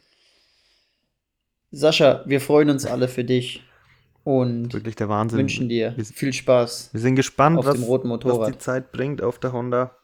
[1.71, 3.63] Sascha, wir freuen uns alle für dich
[4.23, 5.39] und Wirklich der Wahnsinn.
[5.39, 6.89] wünschen dir Wir, viel Spaß.
[6.93, 8.61] wir sind gespannt, auf was, dem roten was die Motorrad.
[8.61, 9.95] Zeit bringt auf der Honda.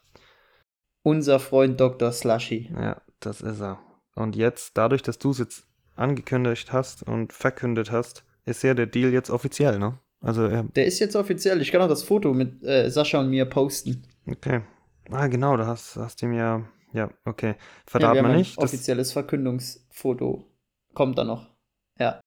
[1.04, 2.12] Unser Freund Dr.
[2.12, 2.70] Slushy.
[2.74, 3.80] Ja, das ist er.
[4.20, 5.64] Und jetzt, dadurch, dass du es jetzt
[5.96, 9.98] angekündigt hast und verkündet hast, ist ja der Deal jetzt offiziell, ne?
[10.22, 11.62] Also, er, Der ist jetzt offiziell.
[11.62, 14.04] Ich kann auch das Foto mit äh, Sascha und mir posten.
[14.30, 14.62] okay.
[15.12, 16.64] Ah, genau, da hast, hast du ihm ja,
[16.94, 17.52] ja, okay.
[17.52, 17.56] Ja,
[17.88, 18.58] Verrat wir mal haben nicht.
[18.58, 20.46] Offizielles Verkündungsfoto.
[20.94, 21.48] Kommt da noch.
[21.98, 22.20] Ja.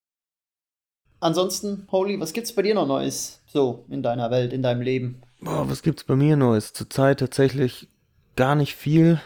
[1.20, 3.40] Ansonsten, Holy, was gibt's bei dir noch Neues?
[3.46, 5.20] So, in deiner Welt, in deinem Leben.
[5.40, 6.72] boah, was gibt's bei mir Neues?
[6.72, 7.88] Zurzeit tatsächlich
[8.34, 9.20] gar nicht viel.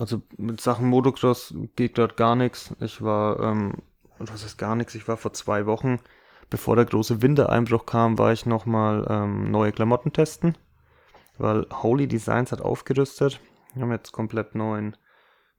[0.00, 2.74] Also, mit Sachen Motocross geht gerade gar nichts.
[2.80, 3.74] Ich war, ähm,
[4.18, 4.94] was ist gar nichts?
[4.94, 5.98] Ich war vor zwei Wochen,
[6.48, 10.56] bevor der große Wintereinbruch kam, war ich nochmal ähm, neue Klamotten testen.
[11.38, 13.40] weil Holy Designs hat aufgerüstet.
[13.74, 14.96] Wir haben jetzt komplett neuen,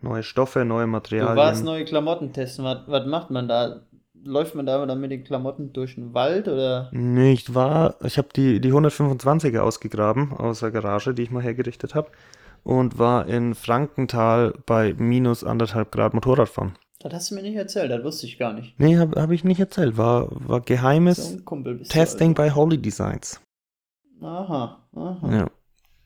[0.02, 1.36] neue Stoffe, neue Du Materialien.
[1.38, 2.66] warst neue Klamotten testen.
[2.66, 3.82] Was, was macht man da?
[4.24, 6.90] Läuft man da dann mit den Klamotten durch den Wald oder?
[6.92, 11.42] Nee, ich war, ich habe die, die 125er ausgegraben aus der Garage, die ich mal
[11.42, 12.12] hergerichtet habe.
[12.64, 16.78] Und war in Frankenthal bei minus anderthalb Grad Motorradfahren.
[17.00, 18.80] Das hast du mir nicht erzählt, das wusste ich gar nicht.
[18.80, 19.98] Nee, habe hab ich nicht erzählt.
[19.98, 23.42] War, war geheimes So Testing du bei Holy Designs.
[24.22, 24.28] also.
[24.28, 25.36] Aha, aha.
[25.36, 25.52] Ja.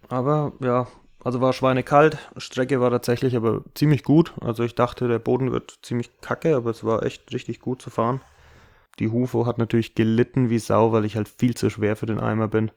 [0.08, 0.88] Aber ja,
[1.26, 2.18] also war schweinekalt.
[2.38, 4.34] Strecke war tatsächlich aber ziemlich gut.
[4.42, 7.90] Also ich dachte, der Boden wird ziemlich kacke, aber es war echt richtig gut zu
[7.90, 8.22] fahren.
[9.00, 12.20] Die Hufo hat natürlich gelitten wie Sau, weil ich halt viel zu schwer für den
[12.20, 12.72] Eimer bin.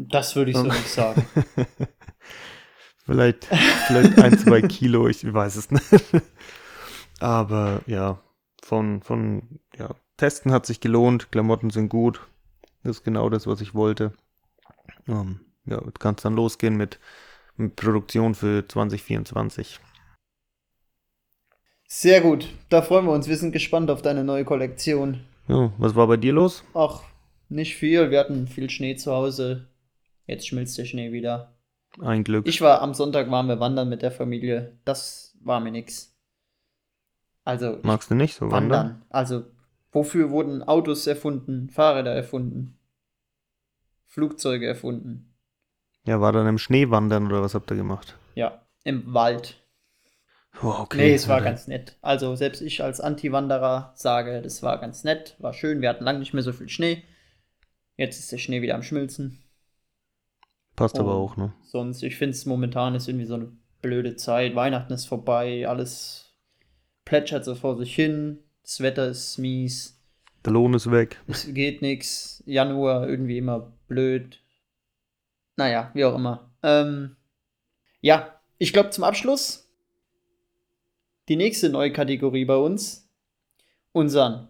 [0.00, 1.26] Das würde ich so nicht sagen.
[3.04, 3.46] Vielleicht,
[3.86, 5.82] vielleicht ein, zwei Kilo, ich weiß es nicht.
[7.20, 8.20] Aber ja,
[8.62, 12.20] von, von ja, Testen hat sich gelohnt, Klamotten sind gut.
[12.82, 14.12] Das ist genau das, was ich wollte.
[15.08, 16.98] Ähm, ja, kann es dann losgehen mit,
[17.56, 19.80] mit Produktion für 2024.
[21.86, 23.26] Sehr gut, da freuen wir uns.
[23.26, 25.20] Wir sind gespannt auf deine neue Kollektion.
[25.48, 26.62] Ja, was war bei dir los?
[26.74, 27.00] Ach,
[27.48, 28.10] nicht viel.
[28.10, 29.66] Wir hatten viel Schnee zu Hause.
[30.28, 31.54] Jetzt schmilzt der Schnee wieder.
[32.00, 32.46] Ein Glück.
[32.46, 34.78] Ich war am Sonntag waren wir wandern mit der Familie.
[34.84, 36.14] Das war mir nix.
[37.44, 38.70] Also Magst du nicht so wandern?
[38.70, 39.02] wandern.
[39.08, 39.44] Also
[39.90, 42.78] wofür wurden Autos erfunden, Fahrräder erfunden,
[44.06, 45.34] Flugzeuge erfunden?
[46.04, 48.16] Ja, war dann im Schnee wandern oder was habt ihr gemacht?
[48.34, 49.56] Ja, im Wald.
[50.62, 50.98] Oh, okay.
[50.98, 51.96] Nee, es war ganz nett.
[52.02, 55.80] Also selbst ich als Anti-Wanderer sage, das war ganz nett, war schön.
[55.80, 57.02] Wir hatten lange nicht mehr so viel Schnee.
[57.96, 59.42] Jetzt ist der Schnee wieder am Schmilzen.
[60.78, 61.24] Passt aber Oh.
[61.24, 61.52] auch, ne?
[61.62, 63.52] Sonst, ich finde es momentan ist irgendwie so eine
[63.82, 64.54] blöde Zeit.
[64.54, 66.32] Weihnachten ist vorbei, alles
[67.04, 68.38] plätschert so vor sich hin.
[68.62, 70.00] Das Wetter ist mies,
[70.44, 71.20] Der Lohn ist weg.
[71.26, 72.42] es geht nichts.
[72.46, 74.40] Januar irgendwie immer blöd.
[75.56, 76.50] Naja, wie auch immer.
[76.62, 77.16] Ähm,
[78.00, 79.68] ja, ich glaube zum Abschluss
[81.28, 83.08] die nächste neue Kategorie bei uns.
[83.92, 84.48] Unseren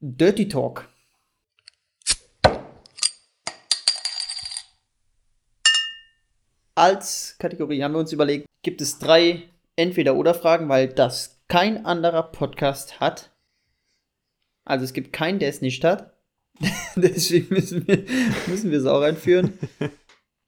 [0.00, 0.88] Dirty Talk.
[6.80, 9.42] Als Kategorie haben wir uns überlegt, gibt es drei
[9.76, 13.30] Entweder-Oder-Fragen, weil das kein anderer Podcast hat.
[14.64, 16.14] Also es gibt keinen, der es nicht hat.
[16.96, 18.04] Deswegen müssen wir,
[18.46, 19.58] müssen wir es auch einführen.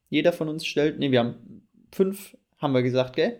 [0.09, 3.39] Jeder von uns stellt, ne, wir haben fünf, haben wir gesagt, gell?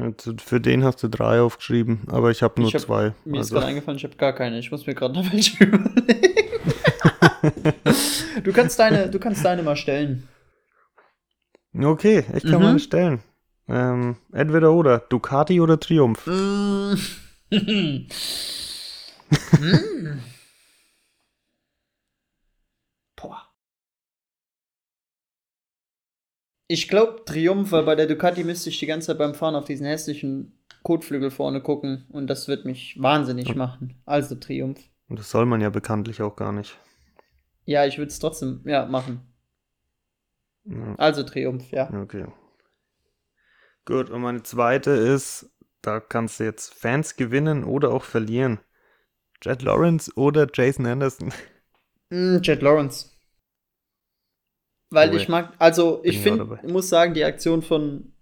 [0.00, 3.14] Also für den hast du drei aufgeschrieben, aber ich habe nur Ich hab- zwei.
[3.24, 4.58] Mir ist also, gerade eingefallen, ich habe gar keine.
[4.58, 5.94] Ich muss mir gerade noch welche überlegen.
[8.42, 10.28] du, kannst deine, du kannst deine mal stellen.
[11.86, 12.62] Okay, ich kann Mhm.
[12.62, 13.20] mal stellen.
[13.68, 16.26] Ähm, entweder oder, Ducati oder Triumph.
[16.26, 16.94] Mm.
[19.60, 20.20] Mm.
[23.16, 23.42] Boah.
[26.66, 29.64] Ich glaube Triumph, weil bei der Ducati müsste ich die ganze Zeit beim Fahren auf
[29.64, 34.00] diesen hässlichen Kotflügel vorne gucken und das wird mich wahnsinnig machen.
[34.06, 34.80] Also Triumph.
[35.08, 36.78] Und das soll man ja bekanntlich auch gar nicht.
[37.64, 39.20] Ja, ich würde es trotzdem, ja, machen.
[40.64, 41.98] Ja, Also Triumph, ja.
[42.02, 42.26] okay.
[43.86, 45.50] Gut, und meine zweite ist,
[45.82, 48.60] da kannst du jetzt Fans gewinnen oder auch verlieren.
[49.42, 51.32] Jet Lawrence oder Jason Anderson.
[52.12, 53.06] Mm, Jet Lawrence.
[54.90, 58.12] Weil Oh, ich mag, also ich finde, ich muss sagen, die Aktion von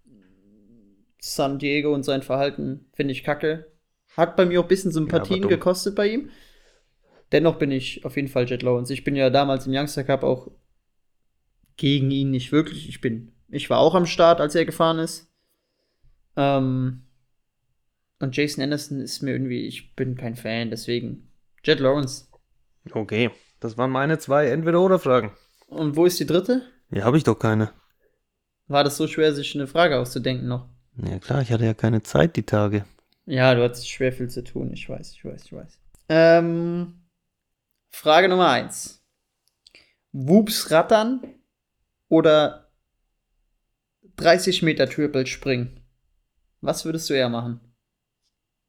[1.21, 3.67] San Diego und sein Verhalten finde ich kacke.
[4.17, 5.51] Hat bei mir auch ein bisschen Sympathien dumm.
[5.51, 6.31] gekostet bei ihm.
[7.33, 8.93] Dennoch bin ich auf jeden Fall Jet Lawrence.
[8.93, 10.51] Ich bin ja damals im Youngster Cup auch
[11.77, 12.89] gegen ihn nicht wirklich.
[12.89, 15.31] Ich bin, ich war auch am Start, als er gefahren ist.
[16.37, 17.03] Ähm,
[18.19, 21.31] und Jason Anderson ist mir irgendwie, ich bin kein Fan, deswegen
[21.63, 22.27] Jet Lawrence.
[22.93, 25.33] Okay, das waren meine zwei entweder oder Fragen.
[25.67, 26.63] Und wo ist die dritte?
[26.91, 27.73] Ja, habe ich doch keine.
[28.69, 30.69] War das so schwer, sich eine Frage auszudenken noch?
[30.97, 32.85] Ja klar, ich hatte ja keine Zeit die Tage.
[33.27, 34.73] Ja, du hattest schwer viel zu tun.
[34.73, 35.79] Ich weiß, ich weiß, ich weiß.
[36.09, 37.03] Ähm,
[37.91, 39.03] Frage Nummer eins.
[40.13, 41.23] Whoops rattern
[42.09, 42.71] oder
[44.17, 45.81] 30 Meter Triple springen?
[46.61, 47.61] Was würdest du eher machen?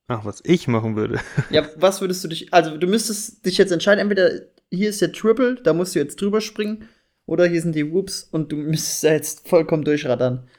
[0.08, 1.20] Ach, was ich machen würde.
[1.50, 4.30] Ja, was würdest du dich, also du müsstest dich jetzt entscheiden, entweder
[4.72, 6.88] hier ist der Triple, da musst du jetzt drüber springen,
[7.26, 10.50] oder hier sind die Whoops und du müsstest da jetzt vollkommen durchrattern.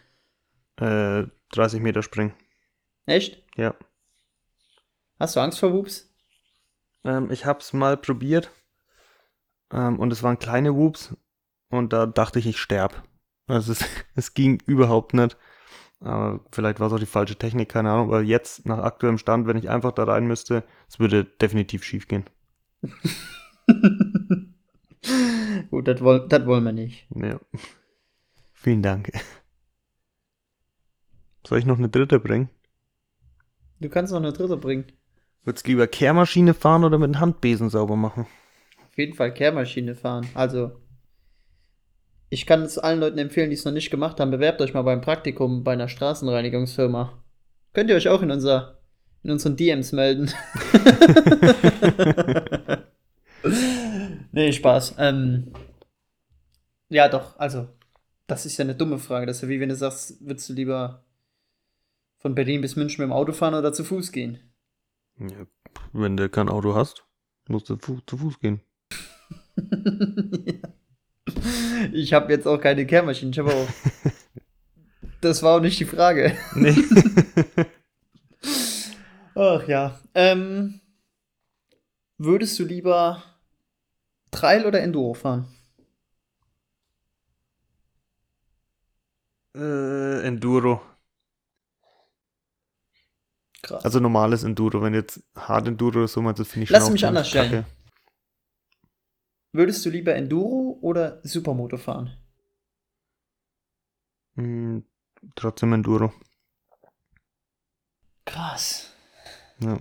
[0.76, 2.34] Äh, 30 Meter springen.
[3.06, 3.42] Echt?
[3.56, 3.74] Ja.
[5.18, 6.14] Hast du Angst vor Whoops?
[7.04, 8.50] Ähm, ich hab's mal probiert.
[9.72, 11.16] Ähm, und es waren kleine Whoops.
[11.70, 13.02] Und da dachte ich, ich sterb.
[13.46, 15.36] Also es, es ging überhaupt nicht.
[16.00, 18.08] Aber vielleicht war es auch die falsche Technik, keine Ahnung.
[18.08, 22.06] Aber jetzt, nach aktuellem Stand, wenn ich einfach da rein müsste, es würde definitiv schief
[22.06, 22.24] gehen.
[25.70, 27.06] Gut, das wollen, das wollen wir nicht.
[27.14, 27.40] Ja.
[28.54, 29.10] Vielen Dank.
[31.46, 32.48] Soll ich noch eine dritte bringen?
[33.80, 34.86] Du kannst noch eine dritte bringen.
[35.44, 38.26] Würdest lieber Kehrmaschine fahren oder mit dem Handbesen sauber machen?
[38.90, 40.28] Auf jeden Fall Kehrmaschine fahren.
[40.34, 40.72] Also,
[42.30, 44.30] ich kann es allen Leuten empfehlen, die es noch nicht gemacht haben.
[44.30, 47.24] Bewerbt euch mal beim Praktikum bei einer Straßenreinigungsfirma.
[47.72, 48.80] Könnt ihr euch auch in, unser,
[49.22, 50.30] in unseren DMs melden.
[54.32, 54.96] nee, Spaß.
[54.98, 55.52] Ähm,
[56.90, 57.68] ja, doch, also,
[58.26, 59.26] das ist ja eine dumme Frage.
[59.26, 61.04] Das ist ja wie wenn du sagst, würdest du lieber
[62.18, 64.38] von Berlin bis München mit dem Auto fahren oder zu Fuß gehen?
[65.18, 65.46] Ja,
[65.92, 67.04] wenn du kein Auto hast,
[67.48, 68.60] musst du fu zu Fuß gehen.
[71.92, 73.30] Ich habe jetzt auch keine Kehrmaschine.
[73.30, 73.68] Ich habe auch.
[75.20, 76.36] Das war auch nicht die Frage.
[76.54, 76.76] Nee.
[79.34, 79.98] Ach ja.
[80.14, 80.80] Ähm,
[82.18, 83.22] würdest du lieber
[84.30, 85.48] Trail oder Enduro fahren?
[89.56, 90.80] äh, Enduro.
[93.62, 93.84] Krass.
[93.84, 94.82] Also normales Enduro.
[94.82, 97.50] Wenn jetzt Hard Enduro oder so meinst, das finde ich Lass mich anders stellen.
[97.50, 97.66] kacke.
[99.52, 102.16] Würdest du lieber Enduro oder Supermoto fahren?
[104.36, 104.84] Hm,
[105.34, 106.12] trotzdem Enduro.
[108.24, 108.92] Krass.
[109.60, 109.78] Ja.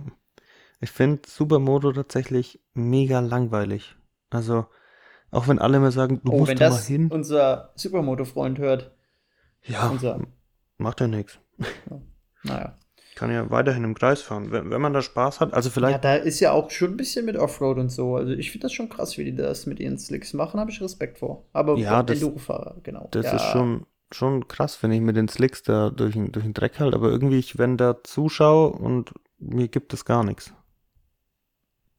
[0.80, 3.96] Ich finde Supermoto tatsächlich mega langweilig.
[4.30, 4.66] Also,
[5.30, 7.10] auch wenn alle mir sagen, du Oh, musst wenn da mal das hin.
[7.10, 8.92] unser Supermoto-Freund hört.
[9.66, 10.20] Ja, Unser.
[10.78, 11.38] macht ja nichts.
[12.42, 12.76] Naja.
[13.18, 14.52] Kann ja weiterhin im Kreis fahren.
[14.52, 16.96] Wenn, wenn man da Spaß hat, also Ja, vielleicht, da ist ja auch schon ein
[16.96, 18.14] bisschen mit Offroad und so.
[18.14, 20.80] Also ich finde das schon krass, wie die das mit ihren Slicks machen, habe ich
[20.80, 21.44] Respekt vor.
[21.52, 23.08] Aber Ja, das- Enduro-Fahrer, genau.
[23.10, 23.34] das ja.
[23.34, 26.78] ist schon, schon krass, wenn ich mit den Slicks da durch, den- durch den Dreck
[26.78, 30.52] halt, aber irgendwie, ich, wenn da zuschaue und mir gibt es gar nichts.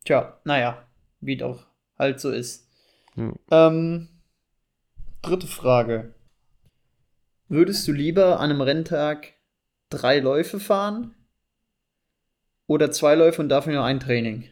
[0.05, 0.83] Tja, naja,
[1.19, 1.65] wie doch
[1.97, 2.65] halt so ist.
[3.17, 3.33] Ja.
[3.51, 4.07] Ähm,
[5.21, 6.13] dritte Frage.
[7.49, 9.33] Würdest du lieber an einem Renntag
[9.89, 11.15] drei Läufe fahren
[12.67, 14.47] oder zwei Läufe und dafür nur ein Training?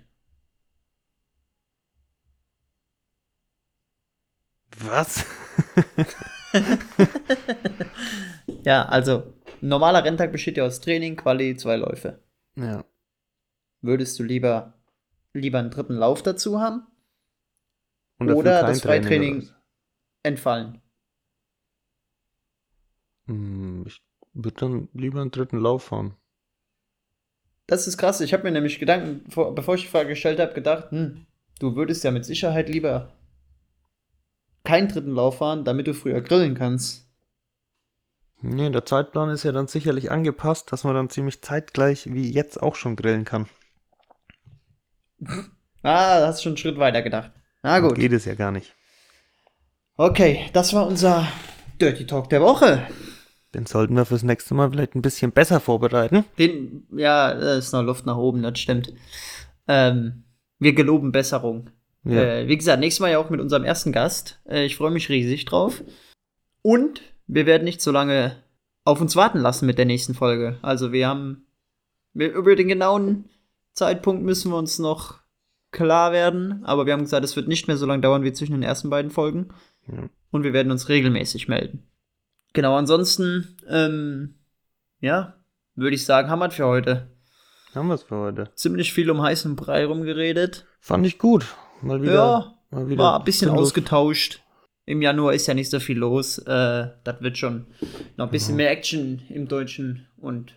[4.80, 5.26] Was?
[8.64, 12.20] ja, also, ein normaler Renntag besteht ja aus Training, Quali, zwei Läufe.
[12.56, 12.86] Ja.
[13.82, 14.74] Würdest du lieber,
[15.34, 16.88] lieber einen dritten Lauf dazu haben?
[18.20, 19.50] Und Oder das Training Freitraining
[20.24, 20.82] entfallen?
[23.28, 24.02] Hm, Ich
[24.44, 26.16] würde dann lieber einen dritten Lauf fahren.
[27.66, 28.22] Das ist krass.
[28.22, 31.26] Ich habe mir nämlich Gedanken, vor, bevor ich die Frage gestellt habe, gedacht, hm,
[31.60, 33.12] du würdest ja mit Sicherheit lieber
[34.64, 37.08] keinen dritten Lauf fahren, damit du früher grillen kannst.
[38.42, 42.62] Nee, der Zeitplan ist ja dann sicherlich angepasst, dass man dann ziemlich zeitgleich wie jetzt
[42.62, 43.48] auch schon grillen kann.
[45.84, 47.32] Ah, da hast du schon einen Schritt weiter gedacht.
[47.62, 47.96] Na gut.
[47.96, 48.76] Geht es ja gar nicht.
[49.96, 51.26] Okay, das war unser
[51.80, 52.86] Dirty Talk der Woche.
[53.54, 56.26] Den sollten wir fürs nächste Mal vielleicht ein bisschen besser vorbereiten.
[56.38, 58.94] Den, ja, da ist noch Luft nach oben, das stimmt.
[59.68, 60.24] Ähm,
[60.60, 61.70] wir geloben Besserung.
[62.04, 62.24] Ja.
[62.24, 64.40] Äh, wie gesagt, nächstes Mal ja auch mit unserem ersten Gast.
[64.48, 65.84] Äh, ich freue mich riesig drauf.
[66.62, 68.36] Und wir werden nicht so lange
[68.84, 70.58] auf uns warten lassen mit der nächsten Folge.
[70.62, 71.46] Also wir haben
[72.14, 73.26] über den genauen
[73.74, 75.20] Zeitpunkt müssen wir uns noch
[75.72, 76.64] klar werden.
[76.66, 78.90] Aber wir haben gesagt, es wird nicht mehr so lange dauern wie zwischen den ersten
[78.90, 79.50] beiden Folgen.
[79.88, 80.10] Ja.
[80.32, 81.84] Und wir werden uns regelmäßig melden.
[82.58, 84.34] Genau, ansonsten, ähm,
[85.00, 85.36] ja,
[85.76, 87.12] würde ich sagen, haben wir es für heute.
[87.76, 88.50] Haben wir es für heute.
[88.56, 90.66] Ziemlich viel um heißen Brei rumgeredet.
[90.80, 91.46] Fand ich gut.
[91.84, 92.14] Mal wieder.
[92.16, 94.42] ja, mal wieder war ein bisschen ausgetauscht.
[94.86, 96.40] Im Januar ist ja nicht so viel los.
[96.40, 97.68] Äh, das wird schon
[98.16, 100.56] noch ein bisschen mehr Action im deutschen und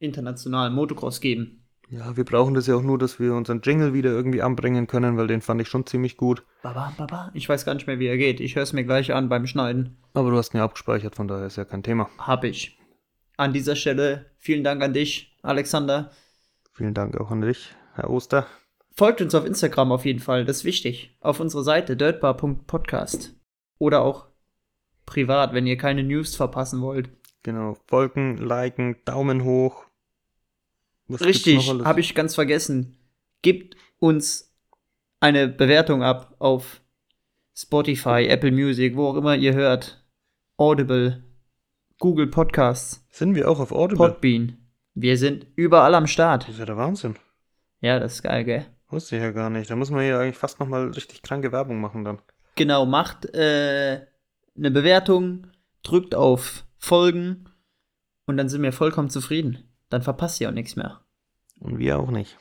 [0.00, 1.55] internationalen Motocross geben.
[1.88, 5.16] Ja, wir brauchen das ja auch nur, dass wir unseren Jingle wieder irgendwie anbringen können,
[5.16, 6.44] weil den fand ich schon ziemlich gut.
[6.62, 7.30] Baba, baba.
[7.32, 8.40] Ich weiß gar nicht mehr, wie er geht.
[8.40, 9.96] Ich höre es mir gleich an beim Schneiden.
[10.12, 12.10] Aber du hast ihn ja abgespeichert, von daher ist ja kein Thema.
[12.18, 12.78] Hab ich.
[13.36, 16.10] An dieser Stelle vielen Dank an dich, Alexander.
[16.72, 18.46] Vielen Dank auch an dich, Herr Oster.
[18.96, 21.16] Folgt uns auf Instagram auf jeden Fall, das ist wichtig.
[21.20, 23.34] Auf unserer Seite dirtbar.podcast.
[23.78, 24.26] Oder auch
[25.04, 27.10] privat, wenn ihr keine News verpassen wollt.
[27.42, 29.85] Genau, folgen, liken, Daumen hoch.
[31.08, 32.96] Gibt's Richtig, habe ich ganz vergessen.
[33.42, 34.54] Gebt uns
[35.20, 36.80] eine Bewertung ab auf
[37.54, 40.04] Spotify, Apple Music, wo auch immer ihr hört.
[40.56, 41.22] Audible,
[41.98, 44.08] Google Podcasts, Sind wir auch auf Audible?
[44.08, 44.58] Podbean.
[44.94, 46.44] Wir sind überall am Start.
[46.44, 47.16] das ist ja der Wahnsinn.
[47.80, 48.66] Ja, das ist geil, gell?
[48.88, 49.70] Wusste ich ja gar nicht.
[49.70, 52.18] Da muss man hier eigentlich fast nochmal richtig kranke Werbung machen dann.
[52.54, 54.06] Genau, macht äh,
[54.56, 55.48] eine Bewertung,
[55.82, 57.48] drückt auf Folgen
[58.26, 59.65] und dann sind wir vollkommen zufrieden.
[59.88, 61.00] Dann verpasst ihr auch nichts mehr.
[61.60, 62.36] Und wir auch nicht.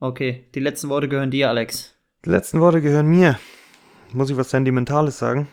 [0.00, 1.94] Okay, die letzten Worte gehören dir, Alex.
[2.24, 3.38] Die letzten Worte gehören mir.
[4.12, 5.48] Muss ich was Sentimentales sagen?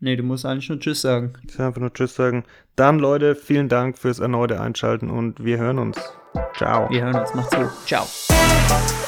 [0.00, 1.34] Nee, du musst eigentlich nur Tschüss sagen.
[1.46, 2.44] Ich will einfach nur Tschüss sagen.
[2.74, 5.96] Dann, Leute, vielen Dank fürs erneute Einschalten und wir hören uns.
[6.56, 6.90] Ciao.
[6.90, 7.34] Wir hören uns.
[7.34, 7.70] Macht's gut.
[7.86, 9.01] Ciao.